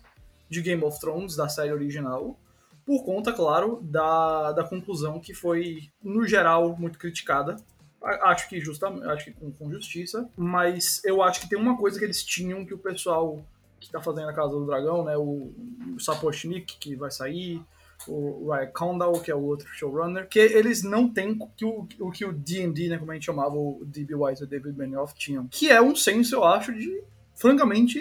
de 0.49 0.63
Game 0.63 0.83
of 0.85 1.01
Thrones, 1.01 1.37
da 1.37 1.49
série 1.49 1.73
original, 1.73 2.39
por 2.85 3.05
conta, 3.05 3.33
claro, 3.33 3.81
da, 3.83 4.53
da 4.53 4.65
conclusão 4.65 5.19
que 5.19 5.35
foi, 5.35 5.91
no 6.03 6.27
geral, 6.27 6.77
muito 6.79 6.99
criticada. 6.99 7.57
Acho 8.01 8.49
que 8.49 8.61
justamente, 8.61 9.05
acho 9.09 9.25
que 9.25 9.33
com, 9.33 9.51
com 9.51 9.71
justiça, 9.73 10.29
mas 10.37 11.03
eu 11.05 11.23
acho 11.23 11.41
que 11.41 11.49
tem 11.49 11.59
uma 11.59 11.77
coisa 11.77 11.99
que 11.99 12.05
eles 12.05 12.23
tinham 12.23 12.65
que 12.65 12.73
o 12.73 12.79
pessoal 12.79 13.45
que 13.81 13.91
tá 13.91 14.01
fazendo 14.01 14.29
a 14.29 14.33
Casa 14.33 14.53
do 14.53 14.67
Dragão, 14.67 15.05
né? 15.05 15.17
O, 15.17 15.53
o 15.95 16.01
Sapochnik, 16.01 16.77
que 16.79 16.97
vai 16.97 17.11
sair, 17.11 17.63
o 18.07 18.53
Ryan 18.53 18.71
Condal, 18.73 19.13
que 19.21 19.31
é 19.31 19.35
o 19.35 19.43
outro 19.43 19.67
showrunner, 19.69 20.29
que 20.29 20.39
eles 20.39 20.83
não 20.83 21.09
têm 21.09 21.39
o, 21.63 21.87
o 22.01 22.11
que 22.11 22.25
o 22.25 22.33
D&D, 22.33 22.89
né, 22.89 22.99
como 22.99 23.11
a 23.11 23.15
gente 23.15 23.27
chamava, 23.27 23.55
o 23.55 23.83
D.B. 23.85 24.15
Wise 24.15 24.43
e 24.43 24.45
o 24.45 24.49
David 24.49 24.73
Benioff 24.73 25.15
tinham, 25.15 25.49
que 25.49 25.71
é 25.71 25.81
um 25.81 25.95
senso, 25.97 26.37
eu 26.37 26.45
acho, 26.45 26.73
de, 26.73 27.03
francamente, 27.35 27.99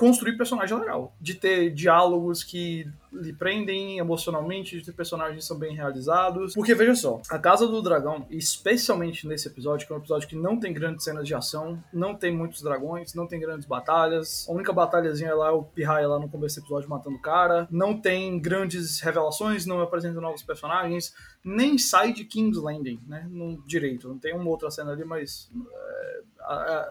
construir 0.00 0.34
personagem 0.34 0.78
legal, 0.78 1.14
de 1.20 1.34
ter 1.34 1.68
diálogos 1.74 2.42
que 2.42 2.88
lhe 3.12 3.34
prendem 3.34 3.98
emocionalmente, 3.98 4.78
de 4.78 4.82
ter 4.86 4.92
personagens 4.92 5.46
bem 5.58 5.74
realizados. 5.74 6.54
Porque 6.54 6.74
veja 6.74 6.94
só, 6.94 7.20
a 7.28 7.38
Casa 7.38 7.66
do 7.66 7.82
Dragão, 7.82 8.24
especialmente 8.30 9.28
nesse 9.28 9.48
episódio, 9.48 9.86
que 9.86 9.92
é 9.92 9.96
um 9.96 9.98
episódio 9.98 10.26
que 10.26 10.34
não 10.34 10.58
tem 10.58 10.72
grandes 10.72 11.04
cenas 11.04 11.26
de 11.26 11.34
ação, 11.34 11.78
não 11.92 12.14
tem 12.14 12.34
muitos 12.34 12.62
dragões, 12.62 13.12
não 13.12 13.26
tem 13.26 13.38
grandes 13.38 13.66
batalhas. 13.66 14.48
A 14.48 14.52
única 14.52 14.72
batalhazinha 14.72 15.32
é 15.32 15.34
lá 15.34 15.52
o 15.52 15.64
Pirraia 15.64 16.08
lá 16.08 16.18
no 16.18 16.30
começo 16.30 16.58
do 16.58 16.64
episódio 16.64 16.88
matando 16.88 17.16
o 17.16 17.20
cara. 17.20 17.68
Não 17.70 18.00
tem 18.00 18.40
grandes 18.40 19.00
revelações, 19.00 19.66
não 19.66 19.82
apresenta 19.82 20.18
novos 20.18 20.42
personagens, 20.42 21.14
nem 21.44 21.76
sai 21.76 22.14
de 22.14 22.24
King's 22.24 22.56
Landing, 22.56 23.02
né? 23.06 23.26
No 23.30 23.62
direito. 23.66 24.08
Não 24.08 24.18
tem 24.18 24.34
uma 24.34 24.48
outra 24.48 24.70
cena 24.70 24.92
ali, 24.92 25.04
mas 25.04 25.50
é, 25.70 26.20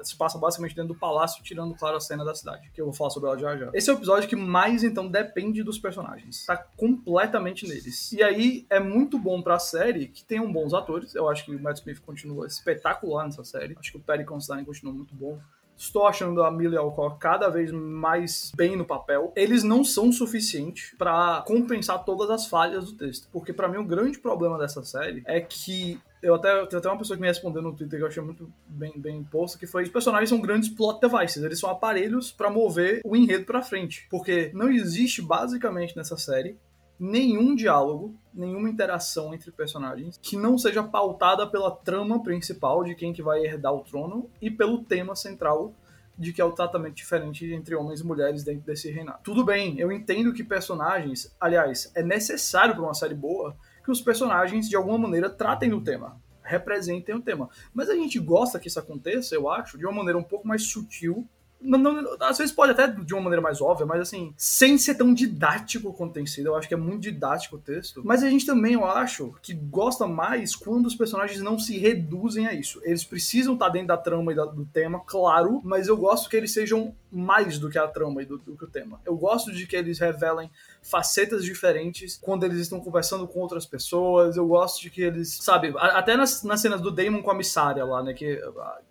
se 0.03 0.15
passa 0.15 0.37
basicamente 0.37 0.75
dentro 0.75 0.93
do 0.93 0.99
palácio, 0.99 1.43
tirando, 1.43 1.75
claro, 1.75 1.97
a 1.97 1.99
cena 1.99 2.23
da 2.23 2.33
cidade, 2.33 2.69
que 2.73 2.81
eu 2.81 2.85
vou 2.85 2.93
falar 2.93 3.09
sobre 3.09 3.29
ela 3.29 3.37
já 3.37 3.57
já. 3.57 3.69
Esse 3.73 3.89
é 3.89 3.93
o 3.93 3.97
episódio 3.97 4.27
que 4.29 4.35
mais, 4.35 4.83
então, 4.83 5.07
depende 5.07 5.63
dos 5.63 5.77
personagens. 5.77 6.45
Tá 6.45 6.57
completamente 6.57 7.67
neles. 7.67 8.11
E 8.11 8.23
aí 8.23 8.65
é 8.69 8.79
muito 8.79 9.17
bom 9.17 9.41
pra 9.41 9.59
série 9.59 10.07
que 10.07 10.23
tenham 10.23 10.51
bons 10.51 10.73
atores. 10.73 11.15
Eu 11.15 11.29
acho 11.29 11.45
que 11.45 11.55
o 11.55 11.61
Matt 11.61 11.77
Smith 11.77 11.99
continua 12.01 12.47
espetacular 12.47 13.25
nessa 13.25 13.43
série. 13.43 13.75
Acho 13.79 13.91
que 13.91 13.97
o 13.97 14.01
Perry 14.01 14.25
Considine 14.25 14.65
continua 14.65 14.93
muito 14.93 15.13
bom. 15.15 15.39
Estou 15.79 16.05
achando 16.05 16.43
a 16.43 16.51
Millie 16.51 16.77
Alcock 16.77 17.17
cada 17.19 17.47
vez 17.47 17.71
mais 17.71 18.51
bem 18.53 18.75
no 18.75 18.83
papel. 18.83 19.31
Eles 19.33 19.63
não 19.63 19.81
são 19.81 20.11
suficientes 20.11 20.93
para 20.97 21.41
compensar 21.47 22.03
todas 22.03 22.29
as 22.29 22.47
falhas 22.47 22.85
do 22.85 22.97
texto. 22.97 23.29
Porque 23.31 23.53
para 23.53 23.69
mim 23.69 23.77
o 23.77 23.85
grande 23.85 24.19
problema 24.19 24.57
dessa 24.57 24.83
série 24.83 25.23
é 25.25 25.39
que 25.39 25.97
eu 26.21 26.35
até 26.35 26.65
tem 26.65 26.77
até 26.77 26.89
uma 26.89 26.97
pessoa 26.97 27.15
que 27.15 27.21
me 27.21 27.29
respondeu 27.29 27.61
no 27.61 27.73
Twitter 27.73 27.97
que 27.97 28.03
eu 28.03 28.07
achei 28.09 28.21
muito 28.21 28.51
bem, 28.67 28.91
bem 28.97 29.23
posto, 29.23 29.57
que 29.57 29.65
foi: 29.65 29.83
os 29.83 29.89
personagens 29.89 30.27
são 30.27 30.41
grandes 30.41 30.67
plot 30.67 30.99
devices, 30.99 31.41
eles 31.41 31.57
são 31.57 31.69
aparelhos 31.69 32.29
para 32.29 32.49
mover 32.49 32.99
o 33.05 33.15
enredo 33.15 33.45
para 33.45 33.61
frente. 33.61 34.05
Porque 34.09 34.51
não 34.53 34.69
existe 34.69 35.21
basicamente 35.21 35.95
nessa 35.95 36.17
série 36.17 36.57
nenhum 36.99 37.55
diálogo, 37.55 38.13
nenhuma 38.33 38.69
interação 38.69 39.33
entre 39.33 39.51
personagens 39.51 40.19
que 40.21 40.35
não 40.35 40.57
seja 40.57 40.83
pautada 40.83 41.47
pela 41.47 41.71
trama 41.71 42.21
principal 42.21 42.83
de 42.83 42.93
quem 42.93 43.13
que 43.13 43.21
vai 43.21 43.45
herdar 43.45 43.73
o 43.73 43.83
trono 43.83 44.29
e 44.41 44.51
pelo 44.51 44.83
tema 44.83 45.15
central 45.15 45.73
de 46.17 46.33
que 46.33 46.41
é 46.41 46.45
o 46.45 46.51
tratamento 46.51 46.95
diferente 46.95 47.49
entre 47.53 47.73
homens 47.73 48.01
e 48.01 48.05
mulheres 48.05 48.43
dentro 48.43 48.65
desse 48.65 48.91
reinado. 48.91 49.19
Tudo 49.23 49.45
bem, 49.45 49.79
eu 49.79 49.89
entendo 49.89 50.33
que 50.33 50.43
personagens, 50.43 51.33
aliás, 51.39 51.89
é 51.95 52.03
necessário 52.03 52.75
para 52.75 52.83
uma 52.83 52.93
série 52.93 53.15
boa 53.15 53.55
que 53.81 53.89
os 53.89 54.01
personagens 54.01 54.67
de 54.67 54.75
alguma 54.75 54.97
maneira 54.97 55.29
tratem 55.29 55.69
do 55.69 55.79
tema, 55.79 56.21
representem 56.43 57.15
o 57.15 57.21
tema. 57.21 57.49
Mas 57.73 57.89
a 57.89 57.95
gente 57.95 58.19
gosta 58.19 58.59
que 58.59 58.67
isso 58.67 58.79
aconteça, 58.79 59.33
eu 59.33 59.49
acho, 59.49 59.77
de 59.77 59.85
uma 59.85 59.95
maneira 59.95 60.17
um 60.17 60.23
pouco 60.23 60.45
mais 60.45 60.63
sutil 60.63 61.25
não, 61.61 61.77
não, 61.77 62.17
às 62.21 62.37
vezes 62.37 62.53
pode 62.53 62.71
até 62.71 62.87
de 62.87 63.13
uma 63.13 63.23
maneira 63.23 63.41
mais 63.41 63.61
óbvia, 63.61 63.85
mas 63.85 64.01
assim, 64.01 64.33
sem 64.37 64.77
ser 64.77 64.95
tão 64.95 65.13
didático 65.13 65.93
quanto 65.93 66.13
tem 66.13 66.25
sido. 66.25 66.47
Eu 66.47 66.55
acho 66.55 66.67
que 66.67 66.73
é 66.73 66.77
muito 66.77 67.01
didático 67.01 67.57
o 67.57 67.59
texto. 67.59 68.01
Mas 68.03 68.23
a 68.23 68.29
gente 68.29 68.45
também, 68.45 68.73
eu 68.73 68.85
acho, 68.85 69.33
que 69.41 69.53
gosta 69.53 70.07
mais 70.07 70.55
quando 70.55 70.85
os 70.85 70.95
personagens 70.95 71.41
não 71.41 71.59
se 71.59 71.77
reduzem 71.77 72.47
a 72.47 72.53
isso. 72.53 72.79
Eles 72.83 73.03
precisam 73.03 73.53
estar 73.53 73.69
dentro 73.69 73.89
da 73.89 73.97
trama 73.97 74.31
e 74.31 74.35
do 74.35 74.65
tema, 74.65 75.01
claro, 75.05 75.61
mas 75.63 75.87
eu 75.87 75.97
gosto 75.97 76.29
que 76.29 76.37
eles 76.37 76.53
sejam 76.53 76.95
mais 77.11 77.57
do 77.57 77.69
que 77.69 77.77
a 77.77 77.87
trama 77.87 78.21
e 78.21 78.25
do, 78.25 78.37
do 78.37 78.55
que 78.55 78.63
o 78.63 78.69
tema. 78.69 79.01
Eu 79.05 79.17
gosto 79.17 79.51
de 79.51 79.67
que 79.67 79.75
eles 79.75 79.99
revelem 79.99 80.49
facetas 80.81 81.43
diferentes 81.43 82.17
quando 82.21 82.45
eles 82.45 82.59
estão 82.59 82.79
conversando 82.79 83.27
com 83.27 83.39
outras 83.39 83.65
pessoas. 83.65 84.37
Eu 84.37 84.47
gosto 84.47 84.81
de 84.81 84.89
que 84.89 85.01
eles, 85.01 85.39
sabe, 85.41 85.73
até 85.77 86.15
nas, 86.15 86.43
nas 86.43 86.61
cenas 86.61 86.79
do 86.79 86.91
Damon 86.91 87.21
com 87.21 87.31
a 87.31 87.35
missária 87.35 87.83
lá, 87.83 88.01
né, 88.01 88.13
que, 88.13 88.41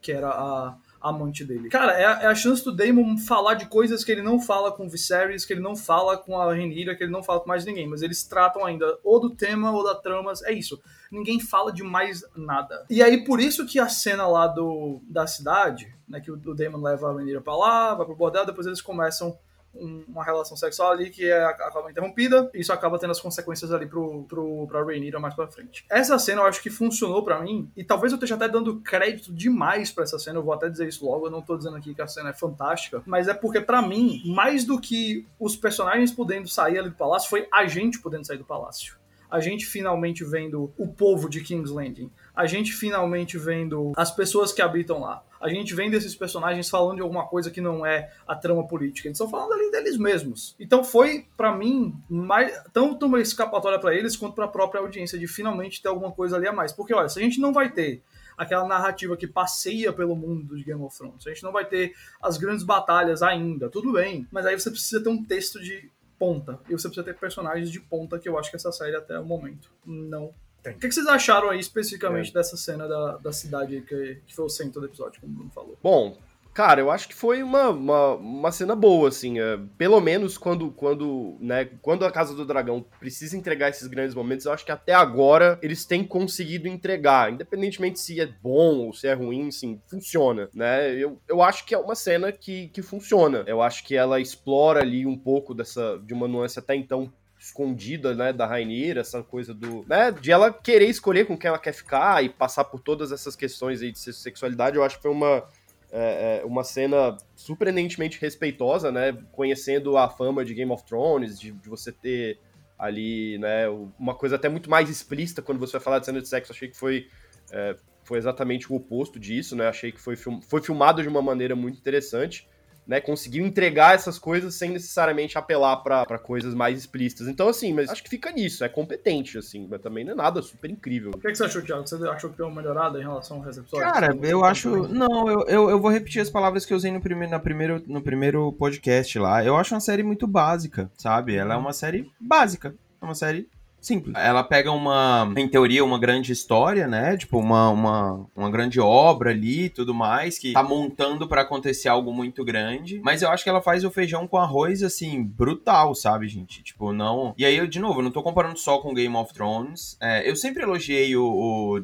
que 0.02 0.12
era 0.12 0.28
a 0.28 0.76
amante 1.00 1.44
dele. 1.44 1.68
Cara, 1.68 1.92
é 1.92 2.04
a, 2.04 2.22
é 2.22 2.26
a, 2.26 2.34
chance 2.34 2.64
do 2.64 2.74
Daemon 2.74 3.16
falar 3.16 3.54
de 3.54 3.66
coisas 3.66 4.02
que 4.04 4.10
ele 4.10 4.22
não 4.22 4.40
fala 4.40 4.72
com 4.72 4.86
o 4.86 4.88
Viserys, 4.88 5.44
que 5.44 5.52
ele 5.52 5.60
não 5.60 5.76
fala 5.76 6.16
com 6.16 6.38
a 6.38 6.46
Rhaenyra, 6.46 6.94
que 6.94 7.04
ele 7.04 7.12
não 7.12 7.22
fala 7.22 7.40
com 7.40 7.48
mais 7.48 7.64
ninguém, 7.64 7.86
mas 7.86 8.02
eles 8.02 8.22
tratam 8.24 8.64
ainda 8.64 8.98
ou 9.04 9.20
do 9.20 9.30
tema 9.30 9.70
ou 9.70 9.84
da 9.84 9.94
trama, 9.94 10.32
é 10.44 10.52
isso. 10.52 10.80
Ninguém 11.10 11.40
fala 11.40 11.72
de 11.72 11.82
mais 11.82 12.24
nada. 12.36 12.84
E 12.90 13.02
aí, 13.02 13.24
por 13.24 13.40
isso 13.40 13.66
que 13.66 13.78
a 13.78 13.88
cena 13.88 14.26
lá 14.26 14.46
do, 14.46 15.00
da 15.08 15.26
cidade, 15.26 15.94
né, 16.08 16.20
que 16.20 16.30
o, 16.30 16.34
o 16.34 16.54
Daemon 16.54 16.82
leva 16.82 17.08
a 17.08 17.12
Rhaenyra 17.12 17.40
pra 17.40 17.56
lá, 17.56 17.94
vai 17.94 18.04
pro 18.04 18.16
bordel, 18.16 18.44
depois 18.44 18.66
eles 18.66 18.82
começam 18.82 19.38
uma 19.74 20.24
relação 20.24 20.56
sexual 20.56 20.92
ali 20.92 21.10
que 21.10 21.26
é, 21.26 21.44
acaba 21.44 21.90
interrompida, 21.90 22.50
e 22.54 22.60
isso 22.60 22.72
acaba 22.72 22.98
tendo 22.98 23.10
as 23.10 23.20
consequências 23.20 23.72
ali 23.72 23.86
pro, 23.86 24.24
pro, 24.24 24.66
pra 24.66 24.82
Rhaenyra 24.82 25.20
mais 25.20 25.34
pra 25.34 25.46
frente. 25.46 25.84
Essa 25.90 26.18
cena 26.18 26.42
eu 26.42 26.46
acho 26.46 26.62
que 26.62 26.70
funcionou 26.70 27.22
para 27.22 27.40
mim, 27.40 27.70
e 27.76 27.84
talvez 27.84 28.12
eu 28.12 28.16
esteja 28.16 28.34
até 28.34 28.48
dando 28.48 28.80
crédito 28.80 29.32
demais 29.32 29.90
para 29.90 30.04
essa 30.04 30.18
cena, 30.18 30.38
eu 30.38 30.42
vou 30.42 30.52
até 30.52 30.68
dizer 30.68 30.88
isso 30.88 31.04
logo, 31.04 31.26
eu 31.26 31.30
não 31.30 31.42
tô 31.42 31.56
dizendo 31.56 31.76
aqui 31.76 31.94
que 31.94 32.02
a 32.02 32.08
cena 32.08 32.30
é 32.30 32.34
fantástica, 32.34 33.02
mas 33.06 33.28
é 33.28 33.34
porque 33.34 33.60
para 33.60 33.82
mim, 33.82 34.22
mais 34.26 34.64
do 34.64 34.80
que 34.80 35.26
os 35.38 35.56
personagens 35.56 36.10
podendo 36.10 36.48
sair 36.48 36.78
ali 36.78 36.90
do 36.90 36.96
palácio, 36.96 37.28
foi 37.28 37.46
a 37.52 37.66
gente 37.66 38.00
podendo 38.00 38.26
sair 38.26 38.38
do 38.38 38.44
palácio 38.44 38.98
a 39.30 39.40
gente 39.40 39.66
finalmente 39.66 40.24
vendo 40.24 40.72
o 40.76 40.88
povo 40.88 41.28
de 41.28 41.40
King's 41.42 41.70
Landing, 41.70 42.10
a 42.34 42.46
gente 42.46 42.72
finalmente 42.72 43.36
vendo 43.36 43.92
as 43.96 44.10
pessoas 44.10 44.52
que 44.52 44.62
habitam 44.62 45.00
lá, 45.00 45.22
a 45.40 45.48
gente 45.48 45.74
vendo 45.74 45.94
esses 45.94 46.14
personagens 46.14 46.68
falando 46.68 46.96
de 46.96 47.02
alguma 47.02 47.26
coisa 47.26 47.50
que 47.50 47.60
não 47.60 47.84
é 47.84 48.12
a 48.26 48.34
trama 48.34 48.66
política, 48.66 49.08
eles 49.08 49.16
estão 49.16 49.30
falando 49.30 49.52
ali 49.52 49.70
deles 49.70 49.96
mesmos. 49.96 50.56
Então 50.58 50.82
foi, 50.82 51.26
para 51.36 51.54
mim, 51.54 51.94
mais, 52.08 52.52
tanto 52.72 53.06
uma 53.06 53.20
escapatória 53.20 53.78
para 53.78 53.94
eles 53.94 54.16
quanto 54.16 54.34
para 54.34 54.46
a 54.46 54.48
própria 54.48 54.80
audiência 54.80 55.18
de 55.18 55.26
finalmente 55.26 55.80
ter 55.80 55.88
alguma 55.88 56.10
coisa 56.10 56.36
ali 56.36 56.48
a 56.48 56.52
mais. 56.52 56.72
Porque, 56.72 56.94
olha, 56.94 57.08
se 57.08 57.18
a 57.18 57.22
gente 57.22 57.40
não 57.40 57.52
vai 57.52 57.70
ter 57.70 58.02
aquela 58.38 58.66
narrativa 58.66 59.16
que 59.16 59.26
passeia 59.26 59.92
pelo 59.92 60.14
mundo 60.14 60.56
de 60.56 60.62
Game 60.62 60.80
of 60.80 60.96
Thrones. 60.96 61.26
A 61.26 61.30
gente 61.30 61.42
não 61.42 61.50
vai 61.50 61.64
ter 61.64 61.94
as 62.22 62.38
grandes 62.38 62.64
batalhas 62.64 63.20
ainda, 63.20 63.68
tudo 63.68 63.92
bem, 63.92 64.28
mas 64.30 64.46
aí 64.46 64.58
você 64.58 64.70
precisa 64.70 65.02
ter 65.02 65.08
um 65.08 65.24
texto 65.24 65.60
de 65.60 65.90
ponta. 66.18 66.58
E 66.68 66.72
você 66.72 66.88
precisa 66.88 67.04
ter 67.04 67.14
personagens 67.14 67.70
de 67.70 67.80
ponta, 67.80 68.18
que 68.18 68.28
eu 68.28 68.38
acho 68.38 68.50
que 68.50 68.56
essa 68.56 68.72
série 68.72 68.96
até 68.96 69.18
o 69.18 69.24
momento 69.24 69.70
não 69.84 70.32
tem. 70.62 70.74
O 70.74 70.78
que, 70.78 70.90
vocês 70.90 71.06
acharam 71.06 71.50
aí 71.50 71.60
especificamente 71.60 72.30
é. 72.30 72.34
dessa 72.34 72.56
cena 72.56 72.88
da, 72.88 73.16
da 73.18 73.32
cidade 73.32 73.80
que, 73.82 74.20
que 74.26 74.34
foi 74.34 74.44
o 74.44 74.48
centro 74.48 74.80
do 74.80 74.86
episódio, 74.86 75.20
como 75.20 75.32
o 75.32 75.36
Bruno 75.36 75.50
falou? 75.50 75.78
Bom, 75.82 76.18
Cara, 76.58 76.80
eu 76.80 76.90
acho 76.90 77.06
que 77.06 77.14
foi 77.14 77.40
uma, 77.40 77.70
uma, 77.70 78.14
uma 78.16 78.50
cena 78.50 78.74
boa, 78.74 79.10
assim. 79.10 79.38
É, 79.38 79.56
pelo 79.76 80.00
menos 80.00 80.36
quando, 80.36 80.72
quando, 80.72 81.36
né, 81.38 81.66
quando 81.80 82.04
a 82.04 82.10
Casa 82.10 82.34
do 82.34 82.44
Dragão 82.44 82.84
precisa 82.98 83.36
entregar 83.36 83.68
esses 83.68 83.86
grandes 83.86 84.12
momentos, 84.12 84.44
eu 84.44 84.52
acho 84.52 84.64
que 84.64 84.72
até 84.72 84.92
agora 84.92 85.56
eles 85.62 85.84
têm 85.84 86.02
conseguido 86.02 86.66
entregar. 86.66 87.32
Independentemente 87.32 88.00
se 88.00 88.20
é 88.20 88.26
bom 88.26 88.78
ou 88.78 88.92
se 88.92 89.06
é 89.06 89.12
ruim, 89.12 89.46
assim, 89.46 89.80
funciona, 89.86 90.48
né? 90.52 90.92
Eu, 90.96 91.20
eu 91.28 91.42
acho 91.42 91.64
que 91.64 91.76
é 91.76 91.78
uma 91.78 91.94
cena 91.94 92.32
que, 92.32 92.66
que 92.70 92.82
funciona. 92.82 93.44
Eu 93.46 93.62
acho 93.62 93.84
que 93.84 93.94
ela 93.94 94.18
explora 94.18 94.80
ali 94.80 95.06
um 95.06 95.16
pouco 95.16 95.54
dessa, 95.54 95.96
de 96.04 96.12
uma 96.12 96.26
nuance 96.26 96.58
até 96.58 96.74
então 96.74 97.12
escondida, 97.38 98.16
né, 98.16 98.32
da 98.32 98.46
Rainira, 98.46 99.02
essa 99.02 99.22
coisa 99.22 99.54
do, 99.54 99.84
né, 99.86 100.10
de 100.10 100.32
ela 100.32 100.52
querer 100.52 100.86
escolher 100.86 101.24
com 101.24 101.38
quem 101.38 101.46
ela 101.46 101.58
quer 101.60 101.72
ficar 101.72 102.24
e 102.24 102.28
passar 102.28 102.64
por 102.64 102.80
todas 102.80 103.12
essas 103.12 103.36
questões 103.36 103.80
aí 103.80 103.92
de 103.92 103.98
sexualidade, 104.00 104.76
eu 104.76 104.82
acho 104.82 104.96
que 104.96 105.02
foi 105.02 105.12
uma 105.12 105.44
é, 105.90 106.40
é, 106.40 106.44
uma 106.44 106.64
cena 106.64 107.16
surpreendentemente 107.34 108.20
respeitosa, 108.20 108.92
né? 108.92 109.16
Conhecendo 109.32 109.96
a 109.96 110.08
fama 110.08 110.44
de 110.44 110.54
Game 110.54 110.70
of 110.70 110.84
Thrones, 110.84 111.38
de, 111.38 111.52
de, 111.52 111.68
você 111.68 111.90
ter 111.90 112.38
ali, 112.78 113.38
né? 113.38 113.68
Uma 113.98 114.14
coisa 114.14 114.36
até 114.36 114.48
muito 114.48 114.68
mais 114.68 114.90
explícita 114.90 115.42
quando 115.42 115.58
você 115.58 115.72
vai 115.72 115.80
falar 115.80 115.98
de 115.98 116.06
cena 116.06 116.20
de 116.20 116.28
sexo. 116.28 116.52
Achei 116.52 116.68
que 116.68 116.76
foi, 116.76 117.08
é, 117.50 117.76
foi 118.04 118.18
exatamente 118.18 118.72
o 118.72 118.76
oposto 118.76 119.18
disso, 119.18 119.56
né? 119.56 119.66
Achei 119.68 119.90
que 119.90 120.00
foi, 120.00 120.16
film, 120.16 120.40
foi 120.40 120.60
filmado 120.60 121.02
de 121.02 121.08
uma 121.08 121.22
maneira 121.22 121.56
muito 121.56 121.78
interessante 121.78 122.46
né, 122.88 123.02
conseguiu 123.02 123.46
entregar 123.46 123.94
essas 123.94 124.18
coisas 124.18 124.54
sem 124.54 124.70
necessariamente 124.70 125.36
apelar 125.36 125.76
para 125.76 126.18
coisas 126.18 126.54
mais 126.54 126.78
explícitas. 126.78 127.28
Então, 127.28 127.46
assim, 127.46 127.74
mas 127.74 127.90
acho 127.90 128.02
que 128.02 128.08
fica 128.08 128.32
nisso, 128.32 128.64
é 128.64 128.68
competente, 128.68 129.36
assim, 129.36 129.68
mas 129.70 129.82
também 129.82 130.04
não 130.04 130.12
é 130.12 130.16
nada 130.16 130.40
super 130.40 130.70
incrível. 130.70 131.10
O 131.14 131.18
que, 131.18 131.28
é 131.28 131.30
que 131.30 131.36
você 131.36 131.44
achou, 131.44 131.60
Thiago? 131.60 131.86
Você 131.86 132.08
achou 132.08 132.30
que 132.30 132.38
deu 132.38 132.46
uma 132.46 132.56
melhorada 132.56 132.98
em 132.98 133.02
relação 133.02 133.36
ao 133.36 133.42
receptor? 133.42 133.80
Cara, 133.80 134.16
eu 134.22 134.42
acho. 134.42 134.88
Não, 134.88 135.28
eu, 135.28 135.44
eu, 135.46 135.70
eu, 135.70 135.78
vou 135.78 135.90
repetir 135.90 136.22
as 136.22 136.30
palavras 136.30 136.64
que 136.64 136.72
eu 136.72 136.78
usei 136.78 136.90
no 136.90 137.00
primeiro, 137.00 137.30
na 137.30 137.38
primeiro, 137.38 137.82
no 137.86 138.00
primeiro 138.00 138.50
podcast 138.54 139.18
lá. 139.18 139.44
Eu 139.44 139.54
acho 139.56 139.74
uma 139.74 139.80
série 139.80 140.02
muito 140.02 140.26
básica, 140.26 140.90
sabe? 140.96 141.36
Ela 141.36 141.54
é 141.54 141.56
uma 141.58 141.74
série 141.74 142.10
básica. 142.18 142.74
É 143.02 143.04
uma 143.04 143.14
série 143.14 143.48
Simples. 143.80 144.14
Ela 144.16 144.42
pega 144.42 144.70
uma, 144.70 145.32
em 145.36 145.48
teoria, 145.48 145.84
uma 145.84 145.98
grande 145.98 146.32
história, 146.32 146.86
né? 146.86 147.16
Tipo, 147.16 147.38
uma, 147.38 147.70
uma, 147.70 148.26
uma 148.34 148.50
grande 148.50 148.80
obra 148.80 149.30
ali 149.30 149.64
e 149.64 149.70
tudo 149.70 149.94
mais, 149.94 150.38
que 150.38 150.52
tá 150.52 150.62
montando 150.62 151.28
para 151.28 151.42
acontecer 151.42 151.88
algo 151.88 152.12
muito 152.12 152.44
grande. 152.44 153.00
Mas 153.02 153.22
eu 153.22 153.30
acho 153.30 153.44
que 153.44 153.50
ela 153.50 153.62
faz 153.62 153.84
o 153.84 153.90
feijão 153.90 154.26
com 154.26 154.36
arroz, 154.36 154.82
assim, 154.82 155.22
brutal, 155.22 155.94
sabe, 155.94 156.28
gente? 156.28 156.62
Tipo, 156.62 156.92
não. 156.92 157.34
E 157.38 157.44
aí, 157.44 157.56
eu, 157.56 157.66
de 157.66 157.78
novo, 157.78 158.00
eu 158.00 158.04
não 158.04 158.10
tô 158.10 158.22
comparando 158.22 158.58
só 158.58 158.78
com 158.78 158.94
Game 158.94 159.14
of 159.14 159.32
Thrones. 159.32 159.96
É, 160.00 160.28
eu 160.28 160.36
sempre 160.36 160.62
elogiei 160.62 161.16
o, 161.16 161.80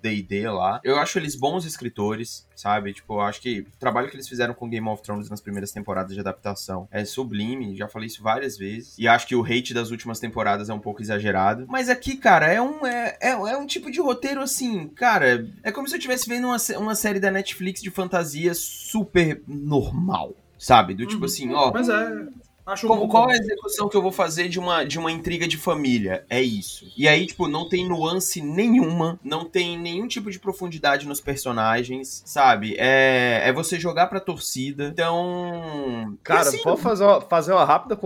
DD 0.00 0.48
lá. 0.48 0.80
Eu 0.82 0.98
acho 0.98 1.18
eles 1.18 1.36
bons 1.36 1.64
escritores, 1.64 2.46
sabe? 2.54 2.92
Tipo, 2.92 3.14
eu 3.14 3.20
acho 3.20 3.40
que 3.40 3.60
o 3.60 3.78
trabalho 3.78 4.08
que 4.08 4.16
eles 4.16 4.28
fizeram 4.28 4.54
com 4.54 4.68
Game 4.68 4.88
of 4.88 5.02
Thrones 5.02 5.28
nas 5.28 5.40
primeiras 5.40 5.72
temporadas 5.72 6.14
de 6.14 6.20
adaptação 6.20 6.88
é 6.90 7.04
sublime. 7.04 7.76
Já 7.76 7.88
falei 7.88 8.06
isso 8.06 8.22
várias 8.22 8.56
vezes. 8.56 8.94
E 8.98 9.08
acho 9.08 9.26
que 9.26 9.36
o 9.36 9.44
hate 9.44 9.74
das 9.74 9.90
últimas 9.90 10.18
temporadas 10.18 10.68
é 10.68 10.74
um 10.74 10.78
pouco 10.78 11.02
exagerado. 11.02 11.66
Mas 11.68 11.88
aqui, 11.88 12.16
cara, 12.16 12.46
é 12.46 12.60
um, 12.60 12.86
é, 12.86 13.16
é, 13.20 13.30
é, 13.30 13.56
um 13.56 13.66
tipo 13.66 13.90
de 13.90 14.00
roteiro 14.00 14.40
assim, 14.40 14.88
cara. 14.88 15.46
É 15.62 15.72
como 15.72 15.88
se 15.88 15.94
eu 15.94 15.98
estivesse 15.98 16.28
vendo 16.28 16.46
uma, 16.46 16.56
uma 16.78 16.94
série 16.94 17.20
da 17.20 17.30
Netflix 17.30 17.82
de 17.82 17.90
fantasia 17.90 18.54
super 18.54 19.42
normal. 19.46 20.34
Sabe? 20.56 20.94
Do 20.94 21.06
tipo 21.06 21.20
uhum. 21.20 21.26
assim, 21.26 21.52
ó. 21.52 21.72
Mas 21.72 21.88
é. 21.88 22.26
Acho 22.66 22.86
Como, 22.86 23.08
qual 23.08 23.30
é 23.30 23.34
a 23.34 23.36
execução 23.36 23.88
que 23.90 23.96
eu 23.96 24.00
vou 24.00 24.10
fazer 24.10 24.48
de 24.48 24.58
uma, 24.58 24.84
de 24.84 24.98
uma 24.98 25.12
intriga 25.12 25.46
de 25.46 25.58
família? 25.58 26.24
É 26.30 26.40
isso. 26.40 26.90
E 26.96 27.06
aí, 27.06 27.26
tipo, 27.26 27.46
não 27.46 27.68
tem 27.68 27.86
nuance 27.86 28.40
nenhuma, 28.40 29.20
não 29.22 29.44
tem 29.44 29.78
nenhum 29.78 30.08
tipo 30.08 30.30
de 30.30 30.38
profundidade 30.38 31.06
nos 31.06 31.20
personagens, 31.20 32.22
sabe? 32.24 32.74
É, 32.78 33.42
é 33.44 33.52
você 33.52 33.78
jogar 33.78 34.06
pra 34.06 34.18
torcida. 34.18 34.86
Então. 34.86 36.16
Cara, 36.22 36.40
assim, 36.40 36.62
pode 36.62 36.80
fazer 36.80 37.04
uma, 37.04 37.20
fazer 37.20 37.52
uma 37.52 37.64
rápida. 37.64 38.00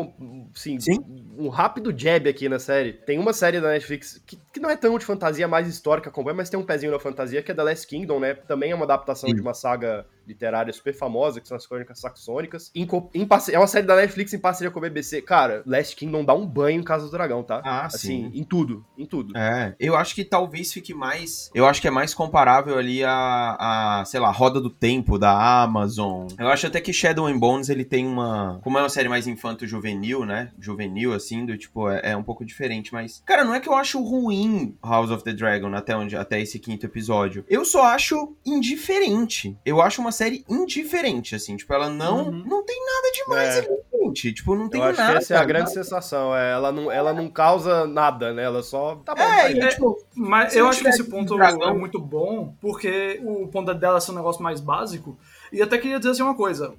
Sim, 0.55 0.81
Sim, 0.81 0.99
um 1.39 1.49
rápido 1.49 1.97
jab 1.97 2.29
aqui 2.29 2.49
na 2.49 2.59
série. 2.59 2.95
Tem 2.95 3.17
uma 3.17 3.33
série 3.33 3.61
da 3.61 3.69
Netflix 3.69 4.21
que, 4.27 4.37
que 4.53 4.59
não 4.59 4.69
é 4.69 4.77
tão 4.77 4.99
de 4.99 5.05
fantasia, 5.05 5.47
mais 5.47 5.69
histórica, 5.69 6.11
como 6.11 6.31
é, 6.31 6.33
mas 6.33 6.51
tem 6.51 6.59
um 6.59 6.65
pezinho 6.65 6.91
na 6.91 6.99
fantasia, 6.99 7.43
que 7.43 7.53
é 7.53 7.55
The 7.55 7.63
Last 7.63 7.87
Kingdom, 7.87 8.19
né? 8.19 8.35
Também 8.35 8.73
é 8.73 8.75
uma 8.75 8.85
adaptação 8.85 9.29
Sim. 9.29 9.37
de 9.37 9.41
uma 9.41 9.55
saga 9.55 10.05
literária 10.29 10.73
super 10.73 10.95
famosa, 10.95 11.41
que 11.41 11.49
são 11.49 11.57
as 11.57 11.67
Crônicas 11.67 11.99
Saxônicas. 12.01 12.71
Em, 12.75 12.87
em, 13.15 13.27
é 13.51 13.59
uma 13.59 13.67
série 13.67 13.87
da 13.87 13.97
Netflix 13.97 14.33
em 14.35 14.39
parceria 14.39 14.71
com 14.71 14.79
o 14.79 14.83
BBC. 14.83 15.23
Cara, 15.23 15.63
Last 15.67 15.97
Kingdom 15.97 16.25
dá 16.25 16.35
um 16.35 16.47
banho 16.47 16.81
em 16.81 16.85
Casa 16.85 17.07
do 17.07 17.11
Dragão, 17.11 17.43
tá? 17.43 17.63
Ah, 17.65 17.87
assim, 17.87 18.31
sim. 18.31 18.31
em 18.35 18.45
tudo, 18.45 18.85
em 18.97 19.07
tudo. 19.07 19.37
É, 19.37 19.75
eu 19.81 19.97
acho 19.97 20.15
que 20.15 20.25
talvez 20.25 20.73
fique 20.73 20.93
mais... 20.93 21.51
Eu 21.55 21.67
acho 21.67 21.81
que 21.81 21.89
é 21.89 21.91
mais 21.91 22.13
comparável 22.13 22.77
ali 22.77 23.03
a, 23.03 24.01
a 24.01 24.05
sei 24.05 24.21
lá, 24.21 24.31
Roda 24.31 24.61
do 24.61 24.71
Tempo 24.71 25.19
da 25.19 25.63
Amazon. 25.63 26.29
Eu 26.39 26.49
acho 26.49 26.67
até 26.67 26.81
que 26.81 26.93
Shadow 26.93 27.27
and 27.27 27.39
Bones, 27.39 27.69
ele 27.69 27.85
tem 27.85 28.07
uma... 28.07 28.61
Como 28.63 28.77
é 28.77 28.83
uma 28.83 28.89
série 28.89 29.09
mais 29.09 29.27
infanto-juvenil, 29.27 30.27
né? 30.27 30.51
Juvenil, 30.59 31.15
assim, 31.15 31.47
do 31.47 31.57
tipo, 31.57 31.89
é, 31.89 32.13
é 32.13 32.17
um 32.17 32.23
pouco 32.23 32.45
diferente, 32.45 32.93
mas... 32.93 33.23
Cara, 33.25 33.45
não 33.45 33.55
é 33.55 33.61
que 33.61 33.69
eu 33.69 33.75
acho 33.75 34.03
ruim 34.03 34.77
House 34.85 35.11
of 35.11 35.25
the 35.25 35.33
Dragon 35.33 35.75
até, 35.75 35.97
onde, 35.97 36.17
até 36.17 36.41
esse 36.41 36.59
quinto 36.59 36.85
episódio. 36.85 37.45
Eu 37.49 37.65
só 37.65 37.85
acho 37.85 38.37
indiferente. 38.45 39.57
Eu 39.65 39.81
acho 39.81 40.01
uma 40.01 40.13
série 40.19 40.45
indiferente, 40.49 41.37
assim. 41.37 41.57
Tipo, 41.57 41.73
ela 41.75 41.89
não, 41.89 42.25
uhum. 42.25 42.45
não 42.45 42.65
tem 42.65 42.77
nada 42.85 43.13
demais 43.15 43.57
é. 43.57 43.59
ali, 43.61 43.69
gente. 44.09 44.33
Tipo, 44.33 44.57
não 44.57 44.69
tem 44.69 44.81
eu 44.81 44.89
acho 44.89 44.99
nada. 44.99 45.13
Que 45.13 45.19
essa 45.19 45.35
é 45.35 45.37
a 45.37 45.45
grande 45.45 45.71
nada. 45.71 45.75
sensação. 45.75 46.35
É, 46.35 46.53
ela, 46.53 46.73
não, 46.73 46.91
ela 46.91 47.13
não 47.13 47.31
causa 47.31 47.87
nada, 47.87 48.33
né? 48.33 48.43
Ela 48.43 48.63
só. 48.63 48.97
Tá 49.05 49.15
bom. 49.15 49.23
É, 49.23 49.55
tá 49.55 49.67
é 49.67 49.69
tipo, 49.69 50.05
mas 50.17 50.57
eu 50.57 50.67
acho 50.67 50.83
que 50.83 50.89
esse 50.89 51.05
ponto 51.05 51.37
dragão... 51.37 51.69
é 51.69 51.73
muito 51.73 52.01
bom, 52.01 52.53
porque 52.61 53.21
o 53.23 53.47
ponto 53.47 53.73
dela 53.75 53.99
é 53.99 54.01
ser 54.01 54.11
um 54.11 54.17
negócio 54.17 54.43
mais 54.43 54.61
básico. 54.61 55.17
E 55.53 55.63
até 55.63 55.79
queria 55.79 55.99
dizer 55.99 56.11
assim 56.11 56.23
uma 56.23 56.37
coisa. 56.37 56.75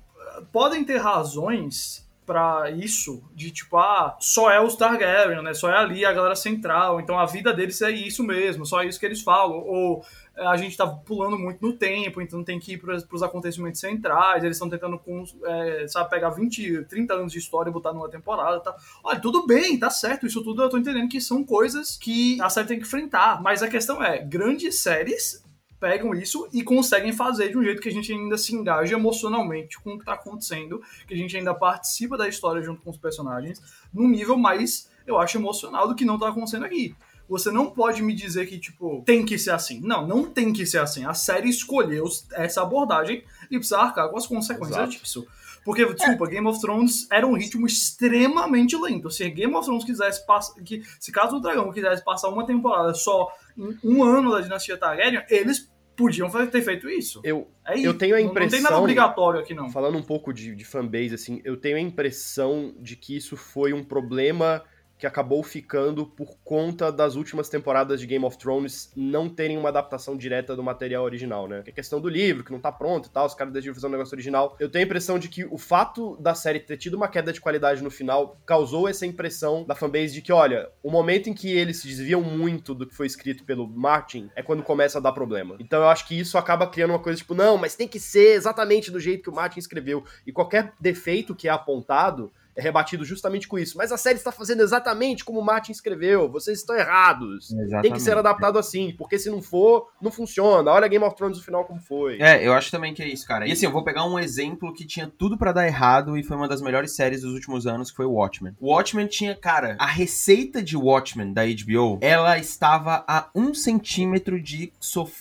Podem 0.51 0.83
ter 0.83 0.97
razões 0.97 2.07
pra 2.29 2.69
isso, 2.69 3.23
de 3.33 3.49
tipo, 3.49 3.75
ah, 3.77 4.15
só 4.19 4.51
é 4.51 4.61
os 4.63 4.75
Targaryen, 4.75 5.41
né? 5.41 5.51
Só 5.55 5.67
é 5.67 5.75
ali 5.75 6.05
a 6.05 6.13
galera 6.13 6.35
central, 6.35 6.99
então 6.99 7.17
a 7.17 7.25
vida 7.25 7.51
deles 7.51 7.81
é 7.81 7.89
isso 7.89 8.23
mesmo, 8.23 8.67
só 8.67 8.83
isso 8.83 8.99
que 8.99 9.05
eles 9.07 9.23
falam. 9.23 9.57
Ou 9.57 10.05
é, 10.28 10.28
a 10.47 10.57
gente 10.57 10.77
tá 10.77 10.87
pulando 10.87 11.37
muito 11.37 11.61
no 11.61 11.73
tempo, 11.73 12.21
então 12.21 12.43
tem 12.43 12.59
que 12.59 12.73
ir 12.73 12.77
para 12.77 12.95
os 13.11 13.23
acontecimentos 13.23 13.79
centrais, 13.79 14.43
eles 14.43 14.57
estão 14.57 14.69
tentando, 14.69 14.99
é, 15.45 15.87
sabe, 15.87 16.09
pegar 16.09 16.29
20, 16.29 16.85
30 16.85 17.13
anos 17.13 17.31
de 17.31 17.39
história 17.39 17.69
e 17.69 17.73
botar 17.73 17.93
numa 17.93 18.09
temporada, 18.09 18.59
tá? 18.59 18.75
Olha, 19.03 19.19
tudo 19.19 19.45
bem, 19.45 19.77
tá 19.77 19.89
certo, 19.89 20.25
isso 20.25 20.43
tudo 20.43 20.63
eu 20.63 20.69
tô 20.69 20.77
entendendo 20.77 21.09
que 21.09 21.19
são 21.19 21.43
coisas 21.43 21.97
que 21.97 22.41
a 22.41 22.49
série 22.49 22.67
tem 22.67 22.79
que 22.79 22.85
enfrentar, 22.85 23.41
mas 23.41 23.61
a 23.61 23.67
questão 23.67 24.03
é, 24.03 24.19
grandes 24.19 24.79
séries 24.79 25.43
pegam 25.79 26.13
isso 26.13 26.47
e 26.51 26.61
conseguem 26.61 27.13
fazer 27.13 27.49
de 27.49 27.57
um 27.57 27.63
jeito 27.63 27.81
que 27.81 27.89
a 27.89 27.91
gente 27.91 28.11
ainda 28.11 28.37
se 28.37 28.53
engaja 28.53 28.95
emocionalmente 28.95 29.79
com 29.79 29.91
o 29.91 29.93
que 29.93 30.01
está 30.01 30.13
acontecendo, 30.13 30.81
que 31.07 31.13
a 31.13 31.17
gente 31.17 31.35
ainda 31.37 31.53
participa 31.53 32.17
da 32.17 32.27
história 32.27 32.61
junto 32.61 32.81
com 32.81 32.89
os 32.89 32.97
personagens, 32.97 33.61
num 33.93 34.07
nível 34.07 34.37
mais, 34.37 34.89
eu 35.07 35.17
acho, 35.17 35.37
emocional 35.37 35.87
do 35.87 35.95
que 35.95 36.05
não 36.05 36.15
está 36.15 36.29
acontecendo 36.29 36.65
aqui. 36.65 36.95
Você 37.29 37.51
não 37.51 37.69
pode 37.69 38.01
me 38.01 38.13
dizer 38.13 38.47
que, 38.47 38.57
tipo, 38.57 39.03
tem 39.05 39.23
que 39.23 39.37
ser 39.37 39.51
assim. 39.51 39.79
Não, 39.81 40.05
não 40.05 40.25
tem 40.25 40.51
que 40.51 40.65
ser 40.65 40.79
assim. 40.79 41.05
A 41.05 41.13
série 41.13 41.47
escolheu 41.47 42.05
essa 42.33 42.63
abordagem 42.63 43.23
e 43.51 43.57
precisa 43.57 43.77
arcar 43.77 44.09
com 44.09 44.17
as 44.17 44.25
consequências 44.25 44.75
Exato. 44.75 44.91
disso. 44.91 45.27
Porque, 45.63 45.85
desculpa, 45.93 46.25
é. 46.25 46.29
Game 46.31 46.47
of 46.47 46.59
Thrones 46.59 47.07
era 47.11 47.27
um 47.27 47.33
ritmo 47.33 47.67
extremamente 47.67 48.75
lento. 48.75 49.11
Se 49.11 49.29
Game 49.29 49.53
of 49.53 49.65
Thrones 49.65 49.85
quisesse 49.85 50.25
passar. 50.25 50.59
Que, 50.63 50.81
se 50.99 51.11
caso 51.11 51.37
o 51.37 51.39
Dragão 51.39 51.71
quisesse 51.71 52.03
passar 52.03 52.29
uma 52.29 52.45
temporada 52.45 52.93
só 52.95 53.27
em 53.55 53.77
um 53.83 54.03
ano 54.03 54.31
da 54.31 54.41
dinastia 54.41 54.77
Targaryen, 54.77 55.23
eles 55.29 55.69
podiam 55.95 56.29
ter 56.47 56.61
feito 56.61 56.89
isso. 56.89 57.19
Eu, 57.23 57.47
é 57.65 57.77
eu 57.77 57.93
tenho 57.93 58.15
a 58.15 58.21
impressão. 58.21 58.57
Não, 58.57 58.57
tem 58.57 58.61
nada 58.61 58.79
obrigatório 58.79 59.39
aqui, 59.41 59.53
não. 59.53 59.69
Falando 59.69 59.97
um 59.97 60.01
pouco 60.03 60.33
de, 60.33 60.55
de 60.55 60.63
fanbase, 60.63 61.13
assim, 61.13 61.41
eu 61.43 61.57
tenho 61.57 61.75
a 61.75 61.81
impressão 61.81 62.73
de 62.79 62.95
que 62.95 63.15
isso 63.17 63.35
foi 63.35 63.73
um 63.73 63.83
problema 63.83 64.63
que 64.99 65.07
acabou 65.07 65.41
ficando 65.41 66.05
por 66.05 66.37
conta 66.43 66.91
das 66.91 67.15
últimas 67.15 67.47
temporadas 67.47 68.01
de 68.01 68.05
Game 68.05 68.25
of 68.25 68.37
Thrones 68.37 68.91
não 68.93 69.29
terem 69.29 69.57
uma 69.57 69.69
adaptação 69.69 70.17
direta 70.17 70.57
do 70.57 70.61
material 70.61 71.05
original, 71.05 71.47
né? 71.47 71.61
Que 71.63 71.69
é 71.69 71.73
questão 71.73 72.01
do 72.01 72.09
livro, 72.09 72.43
que 72.43 72.51
não 72.51 72.59
tá 72.59 72.69
pronto 72.69 73.07
e 73.07 73.09
tal, 73.09 73.25
os 73.25 73.33
caras 73.33 73.53
decidiram 73.53 73.75
fazer 73.75 73.87
um 73.87 73.91
negócio 73.91 74.13
original. 74.13 74.57
Eu 74.59 74.69
tenho 74.69 74.83
a 74.83 74.85
impressão 74.85 75.17
de 75.17 75.29
que 75.29 75.45
o 75.45 75.57
fato 75.57 76.17
da 76.17 76.35
série 76.35 76.59
ter 76.59 76.75
tido 76.75 76.95
uma 76.95 77.07
queda 77.07 77.31
de 77.31 77.39
qualidade 77.39 77.81
no 77.81 77.89
final 77.89 78.37
causou 78.45 78.89
essa 78.89 79.05
impressão 79.05 79.63
da 79.63 79.73
fanbase 79.73 80.13
de 80.13 80.21
que, 80.21 80.33
olha, 80.33 80.69
o 80.83 80.91
momento 80.91 81.29
em 81.29 81.33
que 81.33 81.49
eles 81.49 81.77
se 81.77 81.87
desviam 81.87 82.21
muito 82.21 82.75
do 82.75 82.85
que 82.85 82.93
foi 82.93 83.07
escrito 83.07 83.45
pelo 83.45 83.65
Martin 83.69 84.29
é 84.35 84.43
quando 84.43 84.63
começa 84.63 84.97
a 84.97 85.01
dar 85.01 85.13
problema. 85.13 85.55
Então 85.59 85.81
eu 85.81 85.87
acho 85.87 86.05
que 86.05 86.19
isso 86.19 86.37
acaba 86.37 86.67
criando 86.67 86.91
uma 86.91 86.99
coisa 86.99 87.17
tipo, 87.17 87.33
não, 87.33 87.57
mas 87.57 87.73
tem 87.73 87.87
que 87.87 88.01
ser 88.01 88.33
exatamente 88.33 88.91
do 88.91 88.99
jeito 88.99 89.23
que 89.23 89.29
o 89.29 89.33
Martin 89.33 89.59
escreveu. 89.59 90.03
E 90.27 90.33
qualquer 90.33 90.73
defeito 90.77 91.33
que 91.33 91.47
é 91.47 91.51
apontado 91.51 92.29
é 92.59 92.61
rebatido 92.61 93.05
justamente 93.05 93.47
com 93.47 93.57
isso. 93.57 93.77
Mas 93.77 93.91
a 93.91 93.97
série 93.97 94.17
está 94.17 94.31
fazendo 94.31 94.61
exatamente 94.61 95.23
como 95.23 95.39
o 95.39 95.45
Martin 95.45 95.71
escreveu. 95.71 96.29
Vocês 96.29 96.59
estão 96.59 96.75
errados. 96.75 97.51
Exatamente. 97.51 97.81
Tem 97.81 97.93
que 97.93 98.01
ser 98.01 98.17
adaptado 98.17 98.59
assim, 98.59 98.93
porque 98.97 99.17
se 99.17 99.29
não 99.29 99.41
for, 99.41 99.87
não 100.01 100.11
funciona. 100.11 100.69
Olha 100.71 100.87
Game 100.87 101.03
of 101.03 101.15
Thrones 101.15 101.37
no 101.37 101.43
final 101.43 101.65
como 101.65 101.79
foi. 101.79 102.21
É, 102.21 102.45
eu 102.45 102.53
acho 102.53 102.69
também 102.69 102.93
que 102.93 103.01
é 103.01 103.07
isso, 103.07 103.25
cara. 103.25 103.47
E 103.47 103.51
assim, 103.51 103.65
eu 103.65 103.71
vou 103.71 103.83
pegar 103.83 104.05
um 104.05 104.19
exemplo 104.19 104.73
que 104.73 104.85
tinha 104.85 105.11
tudo 105.17 105.37
para 105.37 105.51
dar 105.51 105.65
errado 105.65 106.17
e 106.17 106.23
foi 106.23 106.35
uma 106.35 106.47
das 106.47 106.61
melhores 106.61 106.95
séries 106.95 107.21
dos 107.21 107.33
últimos 107.33 107.65
anos, 107.65 107.89
que 107.89 107.97
foi 107.97 108.05
o 108.05 108.11
Watchmen. 108.11 108.53
O 108.59 108.73
Watchmen 108.73 109.07
tinha, 109.07 109.35
cara, 109.35 109.77
a 109.79 109.87
receita 109.87 110.61
de 110.61 110.75
Watchmen 110.75 111.33
da 111.33 111.43
HBO, 111.45 111.99
ela 112.01 112.37
estava 112.37 113.05
a 113.07 113.29
um 113.33 113.53
centímetro 113.53 114.41
de, 114.41 114.73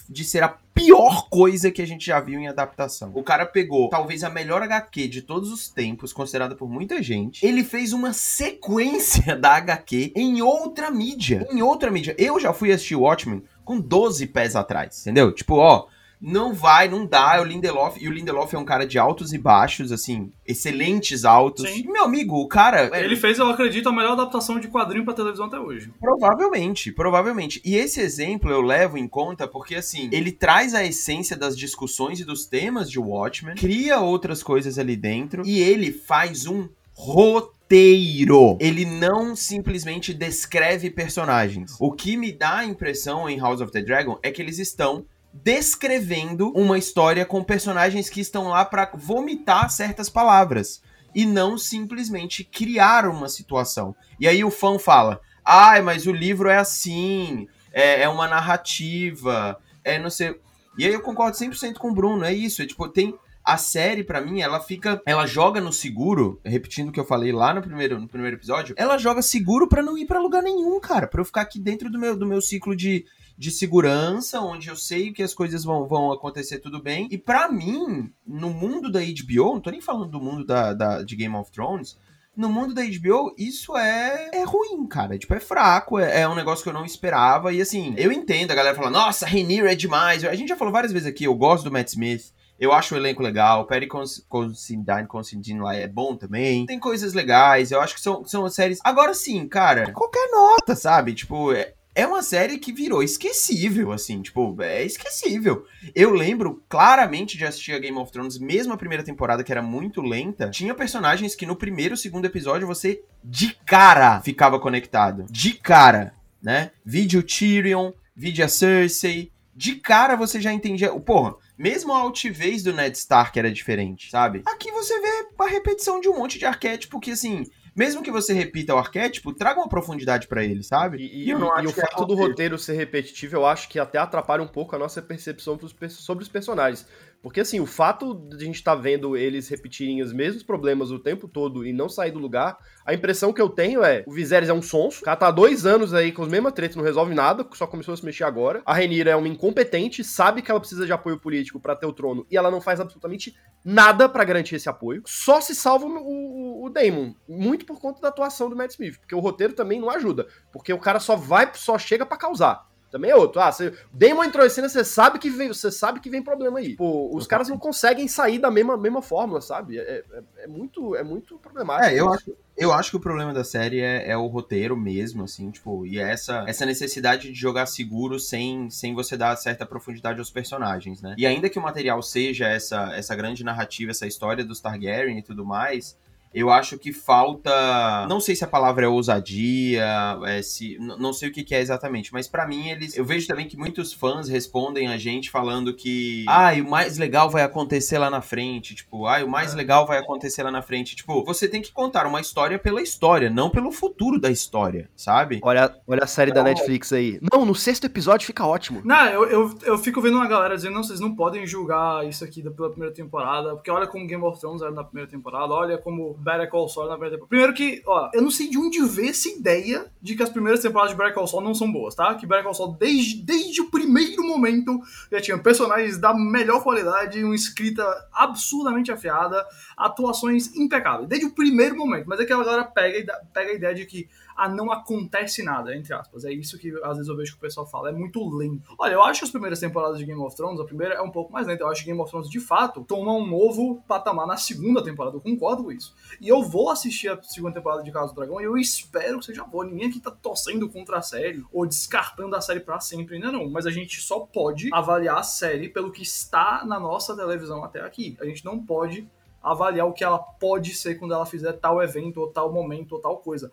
de 0.09 0.23
ser 0.23 0.43
a 0.43 0.49
pior 0.79 1.27
coisa 1.29 1.71
que 1.71 1.81
a 1.81 1.87
gente 1.87 2.05
já 2.05 2.19
viu 2.19 2.39
em 2.39 2.47
adaptação. 2.47 3.11
O 3.13 3.23
cara 3.23 3.45
pegou 3.45 3.89
talvez 3.89 4.23
a 4.23 4.29
melhor 4.29 4.61
HQ 4.61 5.07
de 5.07 5.21
todos 5.21 5.51
os 5.51 5.67
tempos, 5.67 6.13
considerada 6.13 6.55
por 6.55 6.69
muita 6.69 7.01
gente. 7.03 7.45
Ele 7.45 7.63
fez 7.63 7.93
uma 7.93 8.13
sequência 8.13 9.35
da 9.35 9.55
HQ 9.55 10.13
em 10.15 10.41
outra 10.41 10.89
mídia. 10.89 11.47
Em 11.51 11.61
outra 11.61 11.91
mídia. 11.91 12.15
Eu 12.17 12.39
já 12.39 12.53
fui 12.53 12.71
assistir 12.71 12.95
Watchmen 12.95 13.43
com 13.63 13.79
12 13.79 14.27
pés 14.27 14.55
atrás, 14.55 15.01
entendeu? 15.01 15.31
Tipo, 15.31 15.55
ó, 15.55 15.87
não 16.21 16.53
vai, 16.53 16.89
não 16.89 17.05
dá. 17.05 17.35
É 17.37 17.41
o 17.41 17.45
Lindelof. 17.45 17.97
E 17.99 18.07
o 18.07 18.11
Lindelof 18.11 18.53
é 18.53 18.59
um 18.59 18.65
cara 18.65 18.85
de 18.85 18.99
altos 18.99 19.31
e 19.33 19.37
baixos, 19.37 19.91
assim, 19.91 20.31
excelentes 20.45 21.23
altos. 21.23 21.69
Sim. 21.69 21.87
meu 21.89 22.03
amigo, 22.03 22.35
o 22.35 22.47
cara. 22.47 22.89
Ele 22.99 23.15
fez, 23.15 23.39
eu 23.39 23.47
acredito, 23.47 23.87
a 23.87 23.93
melhor 23.93 24.13
adaptação 24.13 24.59
de 24.59 24.67
quadrinho 24.67 25.05
pra 25.05 25.13
televisão 25.13 25.45
até 25.45 25.59
hoje. 25.59 25.91
Provavelmente, 25.99 26.91
provavelmente. 26.91 27.61
E 27.63 27.75
esse 27.75 28.01
exemplo 28.01 28.51
eu 28.51 28.61
levo 28.61 28.97
em 28.97 29.07
conta 29.07 29.47
porque, 29.47 29.75
assim, 29.75 30.09
ele 30.11 30.31
traz 30.31 30.73
a 30.73 30.83
essência 30.83 31.37
das 31.37 31.57
discussões 31.57 32.19
e 32.19 32.25
dos 32.25 32.45
temas 32.45 32.89
de 32.91 32.99
Watchmen, 32.99 33.55
cria 33.55 33.99
outras 33.99 34.43
coisas 34.43 34.77
ali 34.77 34.95
dentro 34.95 35.43
e 35.45 35.59
ele 35.59 35.91
faz 35.91 36.45
um 36.45 36.67
roteiro. 36.93 38.57
Ele 38.59 38.83
não 38.83 39.35
simplesmente 39.35 40.13
descreve 40.13 40.89
personagens. 40.89 41.75
O 41.79 41.91
que 41.93 42.17
me 42.17 42.31
dá 42.31 42.57
a 42.57 42.65
impressão 42.65 43.29
em 43.29 43.39
House 43.39 43.61
of 43.61 43.71
the 43.71 43.81
Dragon 43.81 44.19
é 44.21 44.31
que 44.31 44.41
eles 44.41 44.59
estão 44.59 45.05
descrevendo 45.33 46.51
uma 46.55 46.77
história 46.77 47.25
com 47.25 47.43
personagens 47.43 48.09
que 48.09 48.21
estão 48.21 48.47
lá 48.49 48.65
para 48.65 48.91
vomitar 48.93 49.69
certas 49.69 50.09
palavras 50.09 50.81
e 51.13 51.25
não 51.25 51.57
simplesmente 51.57 52.43
criar 52.43 53.07
uma 53.07 53.29
situação. 53.29 53.95
E 54.19 54.27
aí 54.27 54.43
o 54.43 54.51
fã 54.51 54.77
fala: 54.77 55.19
"Ai, 55.45 55.81
mas 55.81 56.07
o 56.07 56.11
livro 56.11 56.49
é 56.49 56.57
assim, 56.57 57.47
é, 57.71 58.03
é 58.03 58.09
uma 58.09 58.27
narrativa, 58.27 59.59
é 59.83 59.99
não 59.99 60.09
sei". 60.09 60.39
E 60.77 60.85
aí 60.85 60.93
eu 60.93 61.01
concordo 61.01 61.37
100% 61.37 61.77
com 61.77 61.89
o 61.89 61.93
Bruno, 61.93 62.23
é 62.23 62.33
isso, 62.33 62.61
é 62.61 62.65
tipo, 62.65 62.87
tem 62.87 63.13
a 63.43 63.57
série, 63.57 64.03
para 64.03 64.21
mim, 64.21 64.41
ela 64.41 64.59
fica. 64.59 65.01
Ela 65.05 65.25
joga 65.25 65.59
no 65.59 65.73
seguro, 65.73 66.39
repetindo 66.45 66.89
o 66.89 66.91
que 66.91 66.99
eu 66.99 67.05
falei 67.05 67.31
lá 67.31 67.53
no 67.53 67.61
primeiro, 67.61 67.99
no 67.99 68.07
primeiro 68.07 68.37
episódio, 68.37 68.75
ela 68.77 68.97
joga 68.97 69.21
seguro 69.21 69.67
para 69.67 69.81
não 69.81 69.97
ir 69.97 70.05
para 70.05 70.19
lugar 70.19 70.43
nenhum, 70.43 70.79
cara. 70.79 71.07
para 71.07 71.19
eu 71.19 71.25
ficar 71.25 71.41
aqui 71.41 71.59
dentro 71.59 71.89
do 71.89 71.97
meu, 71.97 72.15
do 72.15 72.27
meu 72.27 72.41
ciclo 72.41 72.75
de, 72.75 73.05
de 73.39 73.51
segurança, 73.51 74.41
onde 74.41 74.67
eu 74.67 74.75
sei 74.75 75.13
que 75.13 75.23
as 75.23 75.33
coisas 75.33 75.63
vão, 75.63 75.87
vão 75.87 76.11
acontecer 76.11 76.59
tudo 76.59 76.83
bem. 76.83 77.07
E 77.09 77.17
para 77.17 77.49
mim, 77.49 78.11
no 78.27 78.49
mundo 78.49 78.91
da 78.91 78.99
HBO, 78.99 79.53
não 79.53 79.61
tô 79.61 79.71
nem 79.71 79.79
falando 79.79 80.11
do 80.11 80.19
mundo 80.19 80.43
da, 80.43 80.73
da, 80.73 81.01
de 81.01 81.15
Game 81.15 81.33
of 81.33 81.49
Thrones, 81.49 81.97
no 82.35 82.49
mundo 82.49 82.73
da 82.73 82.81
HBO, 82.83 83.33
isso 83.37 83.77
é, 83.77 84.29
é 84.33 84.43
ruim, 84.43 84.85
cara. 84.87 85.17
Tipo, 85.17 85.35
é 85.35 85.39
fraco, 85.39 85.97
é, 85.97 86.19
é, 86.21 86.27
um 86.27 86.35
negócio 86.35 86.63
que 86.63 86.69
eu 86.69 86.73
não 86.73 86.83
esperava. 86.83 87.53
E 87.53 87.61
assim, 87.61 87.95
eu 87.97 88.11
entendo 88.11 88.51
a 88.51 88.55
galera 88.55 88.75
falar, 88.75 88.89
nossa, 88.89 89.25
Rainier 89.25 89.65
é 89.67 89.75
demais. 89.75 90.25
A 90.25 90.35
gente 90.35 90.49
já 90.49 90.57
falou 90.57 90.73
várias 90.73 90.91
vezes 90.91 91.07
aqui, 91.07 91.23
eu 91.23 91.33
gosto 91.33 91.63
do 91.63 91.71
Matt 91.71 91.87
Smith. 91.87 92.33
Eu 92.59 92.73
acho 92.73 92.93
o 92.93 92.97
elenco 92.97 93.23
legal. 93.23 93.65
Perry 93.65 93.87
Considine, 93.87 95.07
Considine 95.07 95.61
lá 95.61 95.75
é 95.75 95.87
bom 95.87 96.17
também. 96.17 96.65
Tem 96.65 96.77
coisas 96.77 97.13
legais. 97.13 97.71
Eu 97.71 97.79
acho 97.79 97.95
que 97.95 98.01
são, 98.01 98.25
são 98.25 98.49
séries. 98.49 98.79
Agora 98.83 99.13
sim, 99.13 99.47
cara, 99.47 99.93
qualquer 99.93 100.29
nota, 100.29 100.75
sabe? 100.75 101.13
Tipo, 101.13 101.53
é, 101.53 101.73
é 101.95 102.05
uma 102.05 102.21
série 102.21 102.57
que 102.57 102.71
virou 102.71 103.03
esquecível, 103.03 103.91
assim, 103.91 104.21
tipo, 104.21 104.55
é 104.61 104.83
esquecível. 104.83 105.65
Eu 105.93 106.11
lembro 106.11 106.63
claramente 106.69 107.37
de 107.37 107.45
assistir 107.45 107.73
a 107.73 107.79
Game 107.79 107.97
of 107.97 108.11
Thrones, 108.11 108.37
mesmo 108.37 108.73
a 108.73 108.77
primeira 108.77 109.03
temporada, 109.03 109.43
que 109.43 109.51
era 109.51 109.61
muito 109.61 110.01
lenta. 110.01 110.49
Tinha 110.49 110.73
personagens 110.73 111.35
que 111.35 111.45
no 111.45 111.55
primeiro, 111.55 111.97
segundo 111.97 112.25
episódio, 112.25 112.67
você 112.67 113.01
de 113.23 113.53
cara 113.65 114.21
ficava 114.21 114.59
conectado. 114.59 115.25
De 115.29 115.53
cara, 115.53 116.13
né? 116.41 116.71
Vídeo 116.85 117.23
Tyrion, 117.23 117.91
vídeo 118.15 118.45
a 118.45 118.47
Cersei. 118.47 119.31
De 119.55 119.75
cara 119.75 120.15
você 120.15 120.39
já 120.39 120.53
entendia. 120.53 120.97
Porra, 121.01 121.35
mesmo 121.57 121.91
a 121.91 121.97
altivez 121.97 122.63
do 122.63 122.71
Ned 122.71 122.97
Stark 122.97 123.37
era 123.37 123.51
diferente, 123.51 124.09
sabe? 124.09 124.41
Aqui 124.45 124.71
você 124.71 124.97
vê 125.01 125.27
a 125.37 125.47
repetição 125.47 125.99
de 125.99 126.07
um 126.07 126.17
monte 126.17 126.39
de 126.39 126.45
arquétipo 126.45 126.97
que, 126.97 127.11
assim, 127.11 127.45
mesmo 127.75 128.03
que 128.03 128.11
você 128.11 128.33
repita 128.33 128.73
o 128.73 128.77
arquétipo, 128.77 129.33
traga 129.33 129.59
uma 129.59 129.69
profundidade 129.69 130.27
para 130.27 130.43
ele, 130.43 130.63
sabe? 130.63 130.97
E, 130.97 131.01
e, 131.01 131.25
e, 131.25 131.29
e 131.29 131.33
o 131.35 131.69
é 131.69 131.73
fato 131.73 132.03
é 132.03 132.05
do 132.05 132.15
roteiro 132.15 132.57
ser 132.57 132.73
repetitivo, 132.73 133.35
eu 133.35 133.45
acho 133.45 133.69
que 133.69 133.79
até 133.79 133.97
atrapalha 133.97 134.43
um 134.43 134.47
pouco 134.47 134.75
a 134.75 134.79
nossa 134.79 135.01
percepção 135.01 135.59
sobre 135.89 136.23
os 136.23 136.29
personagens. 136.29 136.85
Porque, 137.21 137.41
assim, 137.41 137.59
o 137.59 137.65
fato 137.65 138.13
de 138.13 138.35
a 138.35 138.45
gente 138.45 138.55
estar 138.55 138.75
tá 138.75 138.81
vendo 138.81 139.17
eles 139.17 139.49
repetirem 139.49 140.01
os 140.01 140.13
mesmos 140.13 140.43
problemas 140.43 140.89
o 140.89 140.99
tempo 140.99 141.27
todo 141.27 141.65
e 141.65 141.73
não 141.73 141.89
sair 141.89 142.11
do 142.11 142.19
lugar, 142.19 142.57
a 142.85 142.93
impressão 142.93 143.33
que 143.33 143.41
eu 143.41 143.49
tenho 143.49 143.83
é: 143.83 144.03
o 144.07 144.11
Viserys 144.11 144.49
é 144.49 144.53
um 144.53 144.61
sonso, 144.61 145.01
o 145.01 145.03
cara 145.03 145.17
tá 145.17 145.27
há 145.27 145.31
dois 145.31 145.65
anos 145.65 145.93
aí 145.93 146.11
com 146.11 146.21
os 146.21 146.29
mesmos 146.29 146.53
tretas, 146.53 146.77
não 146.77 146.83
resolve 146.83 147.13
nada, 147.13 147.45
só 147.53 147.67
começou 147.67 147.93
a 147.93 147.97
se 147.97 148.05
mexer 148.05 148.23
agora. 148.23 148.61
A 148.65 148.73
Renira 148.73 149.11
é 149.11 149.15
uma 149.15 149.27
incompetente, 149.27 150.03
sabe 150.03 150.41
que 150.41 150.49
ela 150.49 150.59
precisa 150.59 150.85
de 150.85 150.93
apoio 150.93 151.19
político 151.19 151.59
para 151.59 151.75
ter 151.75 151.85
o 151.85 151.93
trono 151.93 152.25
e 152.31 152.37
ela 152.37 152.49
não 152.49 152.61
faz 152.61 152.79
absolutamente 152.79 153.35
nada 153.63 154.07
para 154.07 154.23
garantir 154.23 154.55
esse 154.55 154.69
apoio. 154.69 155.03
Só 155.05 155.41
se 155.41 155.53
salva 155.53 155.85
o, 155.85 156.65
o, 156.65 156.69
Daemon, 156.69 157.13
muito 157.27 157.65
por 157.65 157.79
conta 157.79 158.01
da 158.01 158.07
atuação 158.07 158.49
do 158.49 158.55
Matt 158.55 158.71
Smith, 158.71 158.97
porque 158.99 159.15
o 159.15 159.19
roteiro 159.19 159.53
também 159.53 159.79
não 159.79 159.89
ajuda, 159.89 160.27
porque 160.51 160.71
o 160.71 160.79
cara 160.79 160.99
só 160.99 161.15
vai, 161.15 161.51
só 161.53 161.77
chega 161.77 162.05
para 162.05 162.17
causar. 162.17 162.68
Também 162.91 163.11
é 163.11 163.15
outro. 163.15 163.39
Ah, 163.39 163.51
você, 163.51 163.73
Damon 163.93 164.23
entrou 164.23 164.45
em 164.45 164.49
cena, 164.49 164.67
você 164.67 164.83
sabe 164.83 165.19
que 165.19 165.29
vem, 165.29 165.47
você 165.47 165.71
sabe 165.71 165.99
que 165.99 166.09
vem 166.09 166.23
problema 166.23 166.59
aí. 166.59 166.75
Pô, 166.75 167.15
os 167.15 167.27
caras 167.27 167.47
não 167.47 167.57
conseguem 167.57 168.07
sair 168.07 168.39
da 168.39 168.49
mesma, 168.49 168.75
mesma 168.77 169.01
fórmula, 169.01 169.41
sabe? 169.41 169.77
É, 169.77 170.03
é, 170.11 170.23
é 170.43 170.47
muito, 170.47 170.95
é 170.95 171.03
muito 171.03 171.37
problemático. 171.37 171.87
É, 171.87 171.99
eu 171.99 172.11
acho, 172.11 172.35
eu 172.57 172.73
acho 172.73 172.91
que 172.91 172.97
o 172.97 172.99
problema 172.99 173.33
da 173.33 173.43
série 173.43 173.79
é, 173.79 174.09
é, 174.09 174.17
o 174.17 174.27
roteiro 174.27 174.75
mesmo, 174.75 175.23
assim, 175.23 175.51
tipo, 175.51 175.85
e 175.85 175.99
é 175.99 176.11
essa, 176.11 176.43
essa 176.47 176.65
necessidade 176.65 177.31
de 177.31 177.39
jogar 177.39 177.67
seguro 177.67 178.19
sem, 178.19 178.69
sem 178.69 178.93
você 178.93 179.15
dar 179.15 179.35
certa 179.35 179.65
profundidade 179.65 180.19
aos 180.19 180.31
personagens, 180.31 181.01
né? 181.01 181.15
E 181.17 181.25
ainda 181.25 181.49
que 181.49 181.59
o 181.59 181.61
material 181.61 182.01
seja 182.01 182.47
essa, 182.47 182.93
essa 182.95 183.15
grande 183.15 183.43
narrativa, 183.43 183.91
essa 183.91 184.07
história 184.07 184.43
dos 184.43 184.59
Targaryen 184.59 185.19
e 185.19 185.23
tudo 185.23 185.45
mais, 185.45 185.95
Eu 186.33 186.49
acho 186.49 186.77
que 186.77 186.93
falta. 186.93 188.05
Não 188.07 188.19
sei 188.19 188.35
se 188.35 188.43
a 188.43 188.47
palavra 188.47 188.85
é 188.85 188.87
ousadia, 188.87 189.85
é 190.25 190.41
se. 190.41 190.77
Não 190.79 191.11
sei 191.11 191.29
o 191.29 191.31
que, 191.31 191.43
que 191.43 191.55
é 191.55 191.59
exatamente, 191.59 192.13
mas 192.13 192.27
para 192.27 192.47
mim 192.47 192.69
eles. 192.69 192.95
Eu 192.95 193.03
vejo 193.03 193.27
também 193.27 193.47
que 193.47 193.57
muitos 193.57 193.93
fãs 193.93 194.29
respondem 194.29 194.87
a 194.87 194.97
gente 194.97 195.31
falando 195.31 195.73
que. 195.73 196.25
Ah, 196.27 196.51
o 196.53 196.69
mais 196.69 196.97
legal 196.97 197.29
vai 197.29 197.41
acontecer 197.41 197.97
lá 197.97 198.09
na 198.09 198.21
frente. 198.21 198.75
Tipo, 198.75 199.07
ah, 199.07 199.23
o 199.23 199.29
mais 199.29 199.53
é. 199.53 199.57
legal 199.57 199.87
vai 199.87 199.97
acontecer 199.97 200.43
lá 200.43 200.51
na 200.51 200.61
frente. 200.61 200.95
Tipo, 200.95 201.23
você 201.23 201.47
tem 201.47 201.61
que 201.61 201.71
contar 201.71 202.05
uma 202.05 202.21
história 202.21 202.59
pela 202.59 202.81
história, 202.81 203.29
não 203.29 203.49
pelo 203.49 203.71
futuro 203.71 204.19
da 204.19 204.29
história, 204.29 204.89
sabe? 204.95 205.39
Olha, 205.41 205.75
olha 205.87 206.03
a 206.03 206.07
série 206.07 206.31
da 206.31 206.43
Netflix 206.43 206.93
aí. 206.93 207.19
Não, 207.33 207.43
no 207.43 207.55
sexto 207.55 207.85
episódio 207.85 208.27
fica 208.27 208.45
ótimo. 208.45 208.81
Não, 208.83 209.05
eu, 209.07 209.25
eu, 209.25 209.59
eu 209.63 209.77
fico 209.77 209.99
vendo 209.99 210.17
uma 210.17 210.27
galera 210.27 210.55
dizendo, 210.55 210.75
não, 210.75 210.83
vocês 210.83 210.99
não 210.99 211.15
podem 211.15 211.47
julgar 211.47 212.07
isso 212.07 212.23
aqui 212.23 212.43
pela 212.51 212.69
primeira 212.69 212.93
temporada, 212.93 213.55
porque 213.55 213.71
olha 213.71 213.87
como 213.87 214.05
Game 214.05 214.23
of 214.23 214.39
Thrones 214.39 214.61
era 214.61 214.71
na 214.71 214.83
primeira 214.83 215.09
temporada, 215.09 215.51
olha 215.53 215.77
como 215.77 216.18
Better 216.19 216.49
Call 216.49 216.67
Saul 216.69 216.87
na 216.87 216.93
primeira 216.93 217.15
temporada. 217.15 217.29
Primeiro 217.29 217.53
que, 217.53 217.81
ó, 217.85 218.09
eu 218.13 218.21
não 218.21 218.31
sei 218.31 218.49
de 218.49 218.57
onde 218.57 218.81
veio 218.83 219.09
essa 219.09 219.29
ideia 219.29 219.91
de 220.01 220.15
que 220.15 220.23
as 220.23 220.29
primeiras 220.29 220.61
temporadas 220.61 220.91
de 220.91 220.97
Better 220.97 221.13
Call 221.13 221.27
Saul 221.27 221.43
não 221.43 221.53
são 221.53 221.71
boas, 221.71 221.95
tá? 221.95 222.13
Que 222.15 222.25
Better 222.25 222.43
Call 222.43 222.53
Saul, 222.53 222.75
desde, 222.79 223.21
desde 223.23 223.61
o 223.61 223.69
primeiro 223.69 224.23
momento, 224.23 224.79
já 225.11 225.21
tinha 225.21 225.37
personagens 225.37 225.97
da 225.97 226.13
melhor 226.13 226.63
qualidade, 226.63 227.23
uma 227.23 227.35
escrita 227.35 227.83
absurdamente 228.13 228.91
afiada, 228.91 229.45
atuações 229.77 230.55
impecáveis, 230.55 231.07
desde 231.07 231.27
o 231.27 231.31
primeiro 231.31 231.75
momento. 231.75 232.05
Mas 232.07 232.19
é 232.19 232.25
que 232.25 232.33
a 232.33 232.37
galera 232.37 232.63
pega, 232.63 233.13
pega 233.33 233.51
a 233.51 233.55
ideia 233.55 233.75
de 233.75 233.85
que 233.85 234.09
a 234.39 234.47
não 234.47 234.71
acontece 234.71 235.43
nada, 235.43 235.75
entre 235.75 235.93
aspas. 235.93 236.23
É 236.23 236.31
isso 236.31 236.57
que 236.57 236.73
às 236.81 236.95
vezes 236.95 237.09
eu 237.09 237.15
vejo 237.17 237.33
que 237.33 237.37
o 237.37 237.41
pessoal 237.41 237.67
fala. 237.67 237.89
É 237.89 237.91
muito 237.91 238.25
lento. 238.29 238.73
Olha, 238.79 238.93
eu 238.93 239.03
acho 239.03 239.19
que 239.19 239.25
as 239.25 239.31
primeiras 239.31 239.59
temporadas 239.59 239.97
de 239.97 240.05
Game 240.05 240.21
of 240.21 240.33
Thrones, 240.33 240.61
a 240.61 240.63
primeira 240.63 240.93
é 240.93 241.01
um 241.01 241.11
pouco 241.11 241.33
mais 241.33 241.45
lenta. 241.45 241.63
Eu 241.63 241.67
acho 241.67 241.81
que 241.81 241.87
Game 241.87 241.99
of 241.99 242.09
Thrones, 242.09 242.29
de 242.29 242.39
fato, 242.39 242.85
toma 242.85 243.11
um 243.11 243.27
novo 243.27 243.83
patamar 243.85 244.25
na 244.25 244.37
segunda 244.37 244.81
temporada. 244.81 245.17
Eu 245.17 245.21
concordo 245.21 245.65
com 245.65 245.71
isso. 245.73 245.93
E 246.21 246.29
eu 246.29 246.41
vou 246.41 246.69
assistir 246.69 247.09
a 247.09 247.21
segunda 247.21 247.55
temporada 247.55 247.83
de 247.83 247.91
Casa 247.91 248.13
do 248.13 248.15
Dragão 248.15 248.39
e 248.39 248.45
eu 248.45 248.57
espero 248.57 249.19
que 249.19 249.25
seja 249.25 249.43
boa. 249.43 249.65
Ninguém 249.65 249.89
aqui 249.89 249.99
tá 249.99 250.09
torcendo 250.09 250.69
contra 250.69 250.99
a 250.99 251.01
série 251.01 251.43
ou 251.51 251.65
descartando 251.65 252.33
a 252.33 252.39
série 252.39 252.61
para 252.61 252.79
sempre, 252.79 253.15
ainda 253.15 253.33
não. 253.33 253.49
Mas 253.49 253.65
a 253.65 253.71
gente 253.71 253.99
só 253.99 254.21
pode 254.21 254.69
avaliar 254.71 255.17
a 255.17 255.23
série 255.23 255.67
pelo 255.67 255.91
que 255.91 256.01
está 256.01 256.63
na 256.65 256.79
nossa 256.79 257.13
televisão 257.13 257.61
até 257.61 257.81
aqui. 257.81 258.15
A 258.21 258.25
gente 258.25 258.45
não 258.45 258.57
pode 258.57 259.05
avaliar 259.41 259.87
o 259.87 259.93
que 259.93 260.03
ela 260.03 260.19
pode 260.19 260.73
ser 260.75 260.95
quando 260.95 261.13
ela 261.13 261.25
fizer 261.25 261.53
tal 261.53 261.81
evento, 261.81 262.19
ou 262.19 262.27
tal 262.27 262.51
momento, 262.51 262.93
ou 262.93 263.01
tal 263.01 263.17
coisa. 263.17 263.51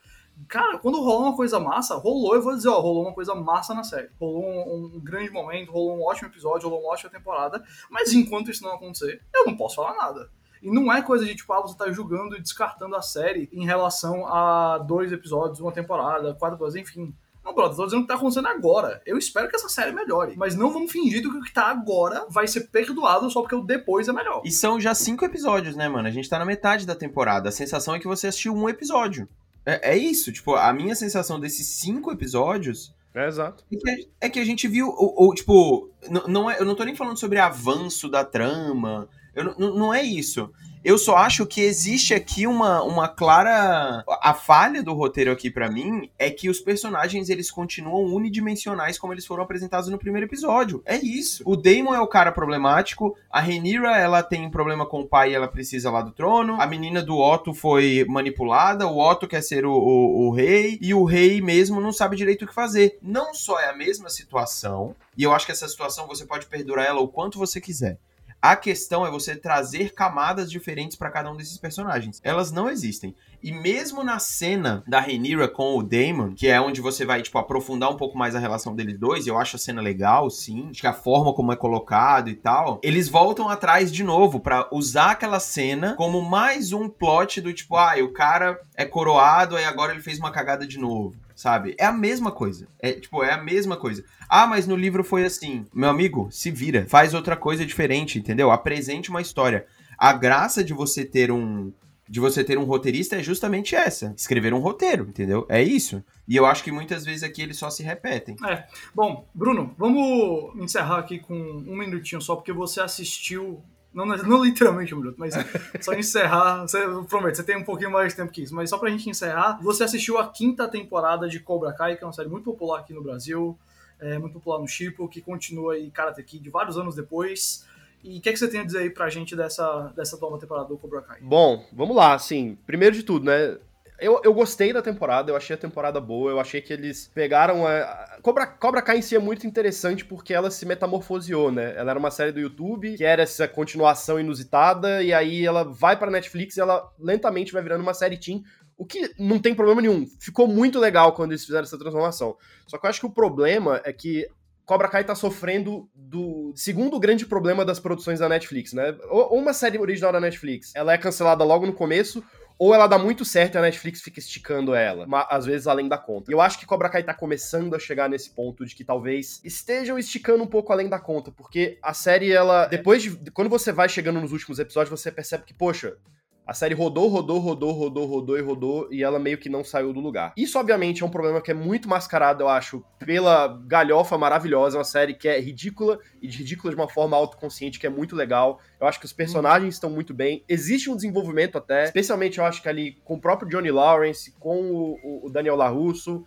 Cara, 0.49 0.79
quando 0.79 1.01
rolou 1.01 1.23
uma 1.23 1.37
coisa 1.37 1.59
massa, 1.59 1.97
rolou, 1.97 2.35
eu 2.35 2.43
vou 2.43 2.55
dizer, 2.55 2.69
ó, 2.69 2.79
rolou 2.79 3.05
uma 3.05 3.15
coisa 3.15 3.35
massa 3.35 3.75
na 3.75 3.83
série. 3.83 4.11
Rolou 4.21 4.45
um, 4.45 4.97
um, 4.97 5.01
grande 5.01 5.31
momento, 5.31 5.73
rolou 5.73 5.97
um 5.97 6.03
ótimo 6.05 6.29
episódio, 6.29 6.69
rolou 6.69 6.85
uma 6.85 6.93
ótima 6.93 7.11
temporada. 7.11 7.65
Mas 7.91 8.13
enquanto 8.13 8.51
isso 8.51 8.63
não 8.63 8.75
acontecer, 8.75 9.23
eu 9.35 9.47
não 9.47 9.57
posso 9.57 9.77
falar 9.77 9.95
nada. 9.97 10.31
E 10.63 10.71
não 10.71 10.93
é 10.93 11.03
coisa 11.03 11.25
de 11.25 11.35
tipo, 11.35 11.53
ah, 11.53 11.61
você 11.61 11.77
tá 11.77 11.91
julgando 11.91 12.37
e 12.37 12.43
descartando 12.43 12.97
a 12.97 13.03
série 13.03 13.49
em 13.53 13.65
relação 13.65 14.27
a 14.27 14.79
dois 14.79 15.13
episódios, 15.13 15.61
uma 15.61 15.73
temporada, 15.73 16.35
quatro 16.35 16.57
episódios, 16.57 16.77
enfim. 16.77 17.15
Não, 17.45 17.55
brother, 17.55 17.77
tô 17.77 17.85
dizendo 17.85 18.01
o 18.01 18.03
que 18.03 18.09
tá 18.09 18.17
acontecendo 18.17 18.49
agora. 18.49 19.01
Eu 19.07 19.17
espero 19.17 19.49
que 19.49 19.55
essa 19.55 19.69
série 19.69 19.93
melhore. 19.93 20.35
Mas 20.37 20.57
não 20.57 20.73
vamos 20.73 20.91
fingir 20.91 21.23
que 21.23 21.29
o 21.29 21.41
que 21.41 21.53
tá 21.53 21.69
agora 21.69 22.27
vai 22.29 22.49
ser 22.49 22.63
perdoado 22.63 23.31
só 23.31 23.41
porque 23.41 23.55
o 23.55 23.63
depois 23.63 24.09
é 24.09 24.13
melhor. 24.13 24.43
E 24.45 24.51
são 24.51 24.81
já 24.81 24.93
cinco 24.95 25.25
episódios, 25.25 25.77
né, 25.77 25.89
mano? 25.89 26.09
A 26.09 26.11
gente 26.11 26.29
tá 26.29 26.41
na 26.41 26.45
metade 26.45 26.85
da 26.85 26.97
temporada. 26.97 27.49
A 27.49 27.53
sensação 27.53 27.95
é 27.95 28.01
que 28.01 28.09
você 28.09 28.27
assistiu 28.27 28.53
um 28.53 28.69
episódio. 28.69 29.29
É, 29.67 29.95
é 29.95 29.99
isso, 29.99 30.33
tipo, 30.33 30.55
a 30.55 30.73
minha 30.73 30.95
sensação 30.95 31.41
desses 31.41 31.67
cinco 31.67 32.13
episódios. 32.13 32.95
É 33.13 33.27
exato. 33.27 33.65
É 33.73 33.77
que, 33.77 34.09
é 34.21 34.29
que 34.29 34.39
a 34.39 34.45
gente 34.45 34.69
viu, 34.69 34.95
ou, 34.97 35.35
tipo, 35.35 35.91
não 36.29 36.51
é, 36.51 36.61
eu 36.61 36.65
não 36.65 36.77
tô 36.77 36.85
nem 36.85 36.95
falando 36.95 37.19
sobre 37.19 37.39
avanço 37.39 38.09
da 38.09 38.25
trama. 38.25 39.09
Eu, 39.37 39.55
não 39.59 39.93
é 39.93 40.03
isso. 40.03 40.51
Eu 40.87 40.97
só 40.99 41.17
acho 41.17 41.45
que 41.45 41.63
existe 41.63 42.15
aqui 42.15 42.47
uma, 42.47 42.81
uma 42.85 43.09
clara. 43.09 44.05
A 44.23 44.33
falha 44.33 44.85
do 44.85 44.95
roteiro 44.95 45.33
aqui 45.33 45.51
para 45.51 45.69
mim 45.69 46.09
é 46.17 46.31
que 46.31 46.49
os 46.49 46.61
personagens 46.61 47.29
eles 47.29 47.51
continuam 47.51 48.05
unidimensionais 48.15 48.97
como 48.97 49.13
eles 49.13 49.27
foram 49.27 49.43
apresentados 49.43 49.89
no 49.91 49.99
primeiro 49.99 50.29
episódio. 50.29 50.83
É 50.87 50.97
isso. 50.97 51.43
O 51.45 51.57
Damon 51.57 51.93
é 51.93 52.01
o 52.01 52.07
cara 52.07 52.31
problemático, 52.31 53.17
a 53.29 53.41
Rhaenyra 53.41 53.99
ela 53.99 54.23
tem 54.23 54.47
um 54.47 54.51
problema 54.51 54.87
com 54.87 55.01
o 55.01 55.09
pai 55.09 55.33
e 55.33 55.35
ela 55.35 55.49
precisa 55.49 55.91
lá 55.91 56.03
do 56.03 56.13
trono, 56.13 56.61
a 56.61 56.67
menina 56.69 57.03
do 57.03 57.19
Otto 57.19 57.53
foi 57.53 58.07
manipulada, 58.09 58.87
o 58.87 59.01
Otto 59.01 59.27
quer 59.27 59.43
ser 59.43 59.67
o, 59.67 59.73
o, 59.73 60.29
o 60.29 60.31
rei 60.31 60.79
e 60.81 60.95
o 60.95 61.03
rei 61.03 61.41
mesmo 61.41 61.81
não 61.81 61.93
sabe 61.93 62.15
direito 62.15 62.45
o 62.45 62.47
que 62.47 62.55
fazer. 62.55 62.97
Não 63.03 63.35
só 63.35 63.59
é 63.59 63.71
a 63.71 63.77
mesma 63.77 64.09
situação, 64.09 64.95
e 65.19 65.25
eu 65.25 65.33
acho 65.33 65.47
que 65.47 65.53
essa 65.53 65.67
situação 65.67 66.07
você 66.07 66.25
pode 66.25 66.47
perdurar 66.47 66.87
ela 66.87 67.01
o 67.01 67.09
quanto 67.09 67.41
você 67.41 67.61
quiser. 67.61 67.99
A 68.47 68.55
questão 68.55 69.05
é 69.05 69.11
você 69.11 69.35
trazer 69.35 69.93
camadas 69.93 70.49
diferentes 70.49 70.97
para 70.97 71.11
cada 71.11 71.33
um 71.33 71.37
desses 71.37 71.59
personagens. 71.59 72.21
Elas 72.23 72.53
não 72.53 72.71
existem. 72.71 73.13
E 73.43 73.51
mesmo 73.51 74.05
na 74.05 74.21
cena 74.21 74.85
da 74.87 75.01
Rhaenyra 75.01 75.49
com 75.49 75.77
o 75.77 75.83
Daemon, 75.83 76.33
que 76.33 76.47
é 76.47 76.61
onde 76.61 76.81
você 76.81 77.05
vai, 77.05 77.23
tipo, 77.23 77.39
aprofundar 77.39 77.91
um 77.91 77.97
pouco 77.97 78.17
mais 78.17 78.37
a 78.37 78.39
relação 78.39 78.73
deles 78.73 79.01
dois, 79.01 79.27
eu 79.27 79.37
acho 79.37 79.57
a 79.57 79.59
cena 79.59 79.83
legal, 79.83 80.31
sim. 80.31 80.69
Acho 80.71 80.81
que 80.81 80.87
a 80.87 80.93
forma 80.93 81.35
como 81.35 81.53
é 81.53 81.57
colocado 81.57 82.31
e 82.31 82.37
tal. 82.37 82.79
Eles 82.85 83.09
voltam 83.09 83.49
atrás 83.49 83.91
de 83.91 84.05
novo 84.05 84.39
para 84.39 84.69
usar 84.71 85.11
aquela 85.11 85.41
cena 85.41 85.97
como 85.97 86.23
mais 86.23 86.73
um 86.73 86.89
plot 86.89 87.41
do 87.41 87.53
tipo, 87.53 87.75
ah, 87.77 87.97
o 88.01 88.13
cara 88.13 88.61
é 88.77 88.85
coroado, 88.85 89.57
aí 89.57 89.65
agora 89.65 89.91
ele 89.93 90.03
fez 90.03 90.21
uma 90.21 90.31
cagada 90.31 90.65
de 90.65 90.79
novo 90.79 91.17
sabe? 91.37 91.77
É 91.79 91.85
a 91.85 91.93
mesma 91.93 92.33
coisa. 92.33 92.67
É, 92.81 92.93
tipo, 92.93 93.23
é 93.23 93.33
a 93.33 93.43
mesma 93.43 93.77
coisa. 93.77 94.03
Ah, 94.29 94.47
mas 94.47 94.67
no 94.67 94.75
livro 94.75 95.05
foi 95.05 95.25
assim. 95.25 95.67
Meu 95.73 95.91
amigo, 95.91 96.29
se 96.33 96.51
vira. 96.51 96.87
Faz 96.89 97.15
outra 97.15 97.37
coisa 97.37 97.65
diferente, 97.65 98.19
entendeu? 98.19 98.51
Apresente 98.51 99.11
uma 99.11 99.21
história. 99.21 99.67
A 99.99 100.13
graça 100.13 100.65
de 100.65 100.73
você 100.73 101.05
ter 101.05 101.31
um 101.31 101.73
de 102.09 102.21
você 102.21 102.45
ter 102.45 102.57
um 102.57 102.65
roteirista 102.65 103.17
é 103.17 103.23
justamente 103.23 103.75
essa, 103.75 104.15
escrever 104.17 104.55
um 104.55 104.61
roteiro, 104.61 105.07
entendeu? 105.09 105.45
É 105.49 105.61
isso. 105.61 106.05
E 106.29 106.37
eu 106.37 106.47
acho 106.47 106.63
que 106.63 106.71
muitas 106.71 107.05
vezes 107.05 107.25
aqui 107.25 107.43
eles 107.43 107.57
só 107.57 107.69
se 107.69 107.83
repetem. 107.83 108.37
É. 108.47 108.65
Bom, 108.95 109.29
Bruno, 109.35 109.75
vamos 109.77 110.55
encerrar 110.63 110.99
aqui 110.99 111.19
com 111.19 111.35
um 111.35 111.77
minutinho 111.77 112.21
só, 112.21 112.37
porque 112.37 112.53
você 112.53 112.81
assistiu 112.81 113.61
não, 113.97 114.17
não 114.17 114.45
literalmente 114.45 114.95
um 114.95 114.99
minuto, 114.99 115.17
mas 115.19 115.35
só 115.81 115.95
encerrar. 115.95 116.63
Você, 116.63 116.79
prometo, 117.09 117.37
você 117.37 117.43
tem 117.43 117.57
um 117.57 117.65
pouquinho 117.65 117.91
mais 117.91 118.13
de 118.13 118.17
tempo 118.17 118.31
que 118.31 118.43
isso, 118.43 118.55
mas 118.55 118.69
só 118.69 118.77
pra 118.77 118.91
gente 118.91 119.09
encerrar, 119.09 119.59
você 119.63 119.85
assistiu 119.85 120.19
a 120.19 120.29
quinta 120.29 120.69
temporada 120.69 121.27
de 121.27 121.41
Cobra 121.41 121.73
Kai, 121.73 121.97
que 121.97 122.05
é 122.05 122.07
uma 122.07 122.13
série 122.13 122.29
muito 122.29 122.45
popular 122.45 122.81
aqui 122.81 122.93
no 122.93 123.03
Brasil, 123.03 123.59
é, 123.99 124.19
muito 124.19 124.35
popular 124.35 124.61
no 124.61 124.69
Chipo, 124.69 125.09
que 125.09 125.23
continua 125.23 125.75
aí 125.75 125.91
Karate 125.91 126.23
Kid 126.23 126.51
vários 126.51 126.77
anos 126.77 126.95
depois. 126.95 127.65
E 128.05 128.19
o 128.19 128.21
que, 128.21 128.29
é 128.29 128.33
que 128.33 128.39
você 128.39 128.47
tem 128.47 128.61
a 128.61 128.65
dizer 128.65 128.81
aí 128.81 128.91
pra 128.91 129.09
gente 129.09 129.35
dessa, 129.35 129.93
dessa 129.97 130.17
nova 130.19 130.39
temporada 130.39 130.69
do 130.69 130.77
Cobra 130.77 131.01
Kai? 131.01 131.19
Bom, 131.23 131.65
vamos 131.73 131.97
lá, 131.97 132.15
assim, 132.15 132.57
primeiro 132.67 132.95
de 132.95 133.03
tudo, 133.03 133.25
né? 133.25 133.57
Eu, 133.99 134.21
eu 134.23 134.35
gostei 134.35 134.73
da 134.73 134.83
temporada, 134.83 135.31
eu 135.31 135.37
achei 135.37 135.55
a 135.55 135.59
temporada 135.59 136.01
boa, 136.01 136.31
eu 136.31 136.41
achei 136.41 136.61
que 136.61 136.73
eles 136.73 137.11
pegaram 137.15 137.67
a. 137.67 138.19
Cobra, 138.23 138.47
Cobra 138.47 138.83
Kai 138.83 138.99
em 138.99 139.03
si 139.03 139.17
é 139.17 139.19
muito 139.19 139.47
interessante 139.47 140.05
porque 140.05 140.35
ela 140.35 140.51
se 140.51 140.67
metamorfoseou, 140.67 141.51
né? 141.51 141.75
Ela 141.77 141.93
era 141.93 141.99
uma 141.99 142.11
série 142.11 142.33
do 142.33 142.41
YouTube, 142.41 142.97
que 142.97 143.05
era 143.05 143.23
essa 143.23 143.49
continuação 143.49 144.21
inusitada, 144.21 145.03
e 145.03 145.13
aí 145.13 145.47
ela 145.47 145.65
vai 145.65 145.99
pra 145.99 146.11
Netflix 146.11 146.57
e 146.57 146.61
ela 146.61 146.93
lentamente 146.99 147.53
vai 147.53 147.63
virando 147.63 147.83
uma 147.83 147.95
série 147.95 148.19
teen. 148.19 148.45
O 148.77 148.85
que 148.85 149.11
não 149.19 149.39
tem 149.39 149.55
problema 149.55 149.81
nenhum. 149.81 150.07
Ficou 150.21 150.47
muito 150.47 150.79
legal 150.79 151.15
quando 151.15 151.33
eles 151.33 151.45
fizeram 151.45 151.65
essa 151.65 151.79
transformação. 151.79 152.37
Só 152.67 152.77
que 152.77 152.85
eu 152.85 152.91
acho 152.91 153.01
que 153.01 153.07
o 153.07 153.11
problema 153.11 153.81
é 153.85 153.93
que 153.93 154.29
Cobra 154.67 154.89
Kai 154.89 155.05
tá 155.05 155.15
sofrendo 155.15 155.89
do 155.95 156.53
segundo 156.57 156.99
grande 156.99 157.25
problema 157.25 157.65
das 157.65 157.79
produções 157.79 158.19
da 158.19 158.29
Netflix, 158.29 158.73
né? 158.73 158.97
Ou 159.09 159.39
uma 159.39 159.53
série 159.53 159.79
original 159.79 160.13
da 160.13 160.21
Netflix, 160.21 160.73
ela 160.75 160.93
é 160.93 160.99
cancelada 160.99 161.45
logo 161.45 161.65
no 161.65 161.73
começo, 161.73 162.23
ou 162.59 162.75
ela 162.75 162.87
dá 162.87 162.99
muito 162.99 163.25
certo 163.25 163.55
e 163.55 163.59
a 163.59 163.63
Netflix 163.63 164.01
fica 164.01 164.19
esticando 164.19 164.75
ela, 164.75 165.07
às 165.29 165.45
vezes 165.45 165.67
além 165.67 165.89
da 165.89 165.99
conta. 165.99 166.31
Eu 166.31 166.41
acho 166.41 166.59
que 166.59 166.67
Cobra 166.67 166.89
Kai 166.89 167.03
tá 167.03 167.15
começando 167.15 167.75
a 167.75 167.79
chegar 167.79 168.09
nesse 168.09 168.31
ponto 168.31 168.65
de 168.65 168.75
que 168.75 168.85
talvez 168.85 169.41
estejam 169.45 169.99
esticando 169.99 170.43
um 170.43 170.47
pouco 170.47 170.73
além 170.73 170.89
da 170.89 170.99
conta, 170.99 171.31
porque 171.31 171.79
a 171.83 171.93
série, 171.93 172.33
ela, 172.33 172.67
depois 172.67 173.03
de, 173.03 173.31
quando 173.31 173.51
você 173.51 173.73
vai 173.73 173.89
chegando 173.89 174.21
nos 174.21 174.33
últimos 174.33 174.59
episódios, 174.59 175.01
você 175.01 175.13
percebe 175.13 175.45
que, 175.45 175.55
poxa, 175.55 175.97
a 176.47 176.55
série 176.55 176.75
rodou, 176.75 177.09
rodou, 177.09 177.41
rodou, 177.41 177.73
rodou, 177.73 178.07
rodou 178.07 178.39
e 178.39 178.41
rodou, 178.41 178.89
e 178.91 179.03
ela 179.03 179.19
meio 179.19 179.37
que 179.37 179.49
não 179.49 179.65
saiu 179.65 179.93
do 179.93 179.99
lugar. 179.99 180.33
Isso, 180.37 180.59
obviamente, 180.59 181.03
é 181.03 181.07
um 181.07 181.11
problema 181.11 181.41
que 181.41 181.51
é 181.51 181.55
muito 181.55 181.89
mascarado, 181.89 182.45
eu 182.45 182.49
acho, 182.49 182.85
pela 182.99 183.49
galhofa 183.67 184.17
maravilhosa. 184.17 184.77
É 184.77 184.79
uma 184.79 184.85
série 184.85 185.15
que 185.15 185.27
é 185.27 185.41
ridícula, 185.41 185.99
e 186.23 186.29
de 186.29 186.39
ridícula 186.39 186.73
de 186.73 186.81
uma 186.81 186.89
forma 186.89 187.17
autoconsciente, 187.17 187.81
que 187.81 187.87
é 187.87 187.91
muito 187.91 188.15
legal. 188.15 188.61
Eu 188.81 188.87
acho 188.87 189.01
que 189.01 189.07
os 189.07 189.13
personagens 189.13 189.75
estão 189.75 189.91
muito 189.91 190.15
bem. 190.15 190.45
Existe 190.49 190.89
um 190.89 190.95
desenvolvimento 190.95 191.59
até, 191.59 191.85
especialmente 191.85 192.39
eu 192.39 192.45
acho 192.45 192.63
que 192.63 192.69
ali 192.69 192.97
com 193.05 193.15
o 193.15 193.21
próprio 193.21 193.49
Johnny 193.49 193.71
Lawrence, 193.71 194.33
com 194.39 194.71
o, 194.71 195.27
o 195.27 195.31
Daniel 195.31 195.57
LaRusso, 195.57 196.25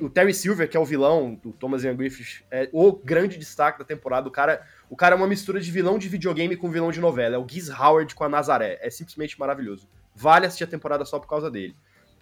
o 0.00 0.08
Terry 0.08 0.32
Silver, 0.32 0.68
que 0.68 0.76
é 0.76 0.80
o 0.80 0.84
vilão 0.84 1.34
do 1.34 1.52
Thomas 1.52 1.84
Ian 1.84 1.94
Griffith, 1.94 2.42
é 2.50 2.68
o 2.72 2.92
grande 2.92 3.36
destaque 3.36 3.78
da 3.78 3.84
temporada. 3.84 4.26
O 4.26 4.30
cara 4.30 4.66
o 4.88 4.96
cara 4.96 5.14
é 5.14 5.18
uma 5.18 5.26
mistura 5.26 5.60
de 5.60 5.70
vilão 5.70 5.98
de 5.98 6.08
videogame 6.08 6.56
com 6.56 6.70
vilão 6.70 6.90
de 6.90 7.00
novela. 7.00 7.34
É 7.34 7.38
o 7.38 7.46
Giz 7.48 7.68
Howard 7.68 8.14
com 8.14 8.24
a 8.24 8.28
Nazaré. 8.28 8.78
É 8.80 8.88
simplesmente 8.88 9.38
maravilhoso. 9.38 9.88
Vale 10.14 10.46
assistir 10.46 10.64
a 10.64 10.68
temporada 10.68 11.04
só 11.04 11.18
por 11.18 11.28
causa 11.28 11.50
dele. 11.50 11.76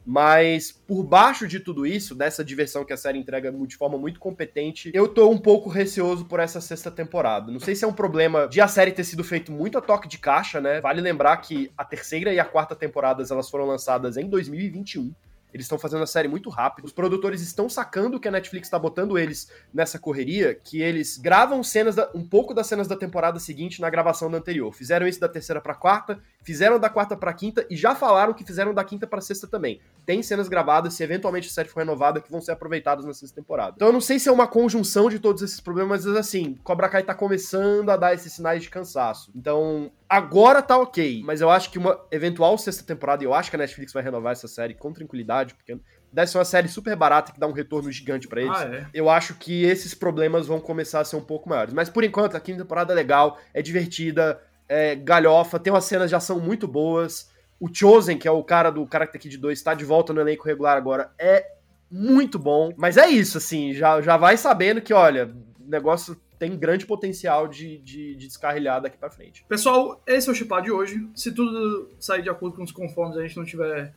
Mas 0.07 0.71
por 0.71 1.03
baixo 1.03 1.49
de 1.49 1.59
tudo 1.61 1.87
isso, 1.87 2.15
dessa 2.15 2.45
diversão 2.45 2.85
que 2.85 2.93
a 2.93 2.97
série 2.97 3.19
entrega 3.19 3.51
de 3.51 3.77
forma 3.77 3.97
muito 3.97 4.21
competente, 4.21 4.91
eu 4.93 5.09
tô 5.09 5.31
um 5.31 5.39
pouco 5.39 5.71
receoso 5.71 6.27
por 6.27 6.41
essa 6.41 6.61
sexta 6.61 6.91
temporada. 6.91 7.51
Não 7.51 7.61
sei 7.61 7.75
se 7.75 7.85
é 7.85 7.89
um 7.89 7.93
problema 7.93 8.47
de 8.47 8.61
a 8.61 8.69
série 8.69 8.93
ter 8.93 9.05
sido 9.05 9.25
feito 9.25 9.51
muito 9.51 9.79
a 9.79 9.81
toque 9.81 10.07
de 10.07 10.19
caixa, 10.19 10.61
né? 10.61 10.81
Vale 10.81 11.01
lembrar 11.01 11.39
que 11.39 11.71
a 11.77 11.85
terceira 11.85 12.35
e 12.35 12.39
a 12.39 12.45
quarta 12.45 12.77
temporadas 12.77 13.31
elas 13.31 13.49
foram 13.49 13.65
lançadas 13.65 14.19
em 14.19 14.29
2021. 14.29 15.11
Eles 15.55 15.67
estão 15.67 15.79
fazendo 15.79 16.03
a 16.03 16.07
série 16.07 16.27
muito 16.27 16.51
rápido. 16.51 16.85
Os 16.85 16.93
produtores 16.93 17.41
estão 17.41 17.69
sacando 17.69 18.19
que 18.19 18.27
a 18.27 18.31
Netflix 18.31 18.67
está 18.67 18.77
botando 18.77 19.17
eles 19.17 19.49
nessa 19.73 20.01
correria, 20.01 20.53
que 20.53 20.83
eles 20.83 21.17
gravam 21.17 21.63
cenas 21.63 21.95
da, 21.95 22.11
um 22.13 22.27
pouco 22.27 22.53
das 22.53 22.67
cenas 22.67 22.89
da 22.89 22.97
temporada 22.97 23.39
seguinte 23.39 23.81
na 23.81 23.89
gravação 23.89 24.29
da 24.29 24.39
anterior. 24.39 24.73
Fizeram 24.73 25.07
isso 25.07 25.21
da 25.21 25.29
terceira 25.29 25.61
para 25.61 25.75
quarta, 25.75 26.19
fizeram 26.43 26.79
da 26.81 26.91
quarta 26.91 27.17
para 27.17 27.33
quinta 27.33 27.65
e 27.71 27.77
já 27.77 27.95
falaram 27.95 28.35
que 28.35 28.45
fizeram 28.45 28.75
da 28.75 28.83
quinta 28.83 29.07
para 29.07 29.21
sexta 29.21 29.47
também. 29.47 29.81
Tem 30.05 30.23
cenas 30.25 30.49
gravadas, 30.49 30.95
se 30.95 31.05
eventualmente 31.05 31.49
a 31.49 31.53
série 31.53 31.69
for 31.69 31.79
renovada, 31.79 32.21
que 32.21 32.31
vão 32.31 32.41
ser 32.41 32.51
aproveitadas 32.51 33.05
na 33.05 33.15
sexta 33.15 33.37
temporada. 33.37 33.75
Então 33.77 33.89
eu 33.89 33.93
não 33.93 34.01
sei 34.01 34.19
se 34.19 34.29
é 34.29 34.33
uma 34.33 34.49
conjunção 34.49 35.09
de 35.09 35.21
todos 35.21 35.41
esses 35.41 35.61
problemas, 35.61 36.05
mas 36.05 36.17
assim, 36.17 36.59
Cobra 36.65 36.89
Kai 36.89 37.05
tá 37.05 37.15
começando 37.15 37.91
a 37.91 37.97
dar 37.97 38.13
esses 38.13 38.33
sinais 38.33 38.63
de 38.63 38.71
cansaço. 38.71 39.31
Então, 39.37 39.91
agora 40.09 40.63
tá 40.63 40.77
ok, 40.77 41.23
mas 41.25 41.41
eu 41.41 41.51
acho 41.51 41.71
que 41.71 41.79
uma 41.79 42.01
eventual 42.11 42.57
sexta 42.57 42.85
temporada, 42.85 43.23
eu 43.23 43.35
acho 43.35 43.51
que 43.51 43.57
a 43.57 43.59
Netflix 43.59 43.93
vai 43.93 44.03
renovar 44.03 44.33
essa 44.33 44.49
série 44.49 44.75
com 44.75 44.93
tranquilidade, 44.93 45.44
porque 45.53 45.77
deve 46.13 46.31
ser 46.31 46.39
uma 46.39 46.45
série 46.45 46.69
super 46.69 46.95
barata 46.95 47.33
que 47.33 47.41
dá 47.41 47.47
um 47.47 47.53
retorno 47.53 47.91
gigante 47.91 48.29
para 48.29 48.41
eles. 48.41 48.57
Ah, 48.57 48.65
é. 48.65 48.87
Eu 48.95 49.11
acho 49.11 49.35
que 49.35 49.65
esses 49.65 49.93
problemas 49.93 50.47
vão 50.47 50.61
começar 50.61 51.01
a 51.01 51.05
ser 51.05 51.17
um 51.17 51.21
pouco 51.21 51.49
maiores. 51.49 51.75
Mas 51.75 51.91
por 51.91 52.05
enquanto, 52.05 52.37
a 52.37 52.41
quinta 52.41 52.63
temporada 52.63 52.93
é 52.93 52.97
legal, 52.97 53.39
é 53.53 53.61
divertida, 53.61 54.41
é 54.69 54.95
galhofa, 54.95 55.59
tem 55.59 55.73
umas 55.73 55.85
cenas 55.85 56.09
de 56.09 56.15
ação 56.15 56.39
muito 56.39 56.69
boas. 56.69 57.31
O 57.59 57.69
Chosen, 57.73 58.17
que 58.17 58.29
é 58.29 58.31
o 58.31 58.43
cara 58.45 58.71
do 58.71 58.87
Karate 58.87 59.19
Kid 59.19 59.37
2, 59.37 59.59
está 59.59 59.75
de 59.75 59.85
volta 59.85 60.13
no 60.13 60.21
elenco 60.21 60.47
regular 60.47 60.77
agora, 60.77 61.13
é 61.19 61.53
muito 61.91 62.39
bom. 62.39 62.73
Mas 62.77 62.97
é 62.97 63.09
isso, 63.09 63.39
assim, 63.39 63.73
já, 63.73 64.01
já 64.01 64.17
vai 64.17 64.37
sabendo 64.37 64.81
que, 64.81 64.93
olha, 64.93 65.35
o 65.61 65.69
negócio 65.69 66.17
tem 66.39 66.57
grande 66.57 66.85
potencial 66.85 67.49
de, 67.49 67.79
de, 67.79 68.17
de 68.17 68.27
descarrilhar 68.27 68.83
daqui 68.83 68.99
para 68.99 69.11
frente. 69.11 69.45
Pessoal, 69.49 70.03
esse 70.07 70.29
é 70.29 70.33
o 70.33 70.35
Chipar 70.35 70.63
de 70.63 70.71
hoje. 70.71 71.09
Se 71.15 71.33
tudo 71.33 71.91
sair 71.99 72.23
de 72.23 72.29
acordo 72.29 72.57
com 72.57 72.63
os 72.63 72.73
conformes, 72.73 73.17
a 73.17 73.23
gente 73.23 73.37
não 73.37 73.45
tiver 73.45 73.95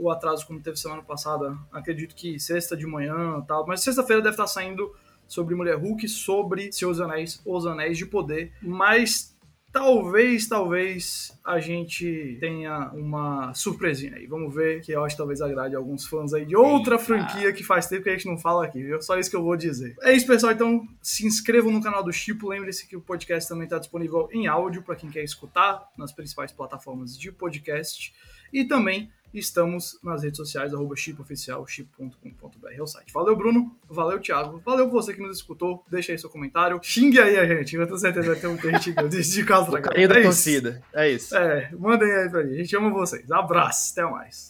o 0.00 0.10
atraso 0.10 0.46
como 0.46 0.60
teve 0.60 0.78
semana 0.78 1.02
passada, 1.02 1.56
acredito 1.70 2.14
que 2.14 2.40
sexta 2.40 2.76
de 2.76 2.86
manhã 2.86 3.40
tal, 3.46 3.66
mas 3.66 3.82
sexta-feira 3.82 4.22
deve 4.22 4.32
estar 4.32 4.46
saindo 4.46 4.90
sobre 5.28 5.54
Mulher 5.54 5.76
Hulk, 5.76 6.08
sobre 6.08 6.72
Seus 6.72 7.00
Anéis, 7.00 7.40
Os 7.44 7.66
Anéis 7.66 7.98
de 7.98 8.06
Poder, 8.06 8.52
mas 8.62 9.36
talvez, 9.72 10.48
talvez 10.48 11.38
a 11.44 11.60
gente 11.60 12.36
tenha 12.40 12.90
uma 12.92 13.54
surpresinha 13.54 14.16
aí. 14.16 14.26
Vamos 14.26 14.54
ver, 14.54 14.80
que 14.80 14.92
eu 14.92 15.04
acho 15.04 15.14
que 15.14 15.18
talvez 15.18 15.40
agrade 15.40 15.76
alguns 15.76 16.06
fãs 16.06 16.32
aí 16.32 16.44
de 16.44 16.56
outra 16.56 16.94
Eita. 16.94 17.04
franquia 17.04 17.52
que 17.52 17.62
faz 17.62 17.86
tempo 17.86 18.04
que 18.04 18.10
a 18.10 18.12
gente 18.12 18.26
não 18.26 18.38
fala 18.38 18.64
aqui, 18.64 18.82
viu? 18.82 19.00
Só 19.00 19.18
isso 19.18 19.30
que 19.30 19.36
eu 19.36 19.42
vou 19.42 19.56
dizer. 19.56 19.94
É 20.02 20.12
isso, 20.12 20.26
pessoal. 20.26 20.52
Então, 20.52 20.86
se 21.00 21.26
inscrevam 21.26 21.70
no 21.72 21.82
canal 21.82 22.02
do 22.02 22.12
Chipo. 22.12 22.48
Lembre-se 22.48 22.86
que 22.88 22.96
o 22.96 23.00
podcast 23.00 23.48
também 23.48 23.64
está 23.64 23.78
disponível 23.78 24.28
em 24.32 24.46
áudio 24.46 24.82
para 24.82 24.96
quem 24.96 25.10
quer 25.10 25.22
escutar 25.22 25.88
nas 25.96 26.12
principais 26.12 26.50
plataformas 26.52 27.16
de 27.16 27.30
podcast. 27.30 28.12
E 28.52 28.64
também 28.64 29.10
estamos 29.32 29.98
nas 30.02 30.22
redes 30.22 30.36
sociais, 30.36 30.74
arroba 30.74 30.96
chipoficial, 30.96 31.66
chip.com.br 31.66 32.68
é 32.70 32.82
o 32.82 32.86
site. 32.86 33.12
Valeu, 33.12 33.36
Bruno. 33.36 33.74
Valeu, 33.88 34.20
Thiago. 34.20 34.62
Valeu 34.64 34.90
você 34.90 35.14
que 35.14 35.20
nos 35.20 35.36
escutou. 35.36 35.84
Deixa 35.90 36.12
aí 36.12 36.18
seu 36.18 36.30
comentário. 36.30 36.80
Xingue 36.82 37.20
aí 37.20 37.38
a 37.38 37.46
gente. 37.46 37.76
Eu 37.76 37.86
tenho 37.86 37.98
certeza 37.98 38.34
que 38.34 38.40
ter 38.40 38.48
muita 38.48 38.70
gente 38.70 38.92
de, 38.92 39.44
casa 39.44 39.70
da 39.80 40.22
torcida. 40.22 40.82
É 40.92 41.10
isso. 41.10 41.36
É, 41.36 41.70
mandem 41.78 42.10
aí 42.10 42.28
pra 42.28 42.42
gente. 42.42 42.54
A 42.54 42.58
gente 42.58 42.76
ama 42.76 42.90
vocês. 42.90 43.30
Abraço. 43.30 43.92
Até 43.92 44.10
mais. 44.10 44.48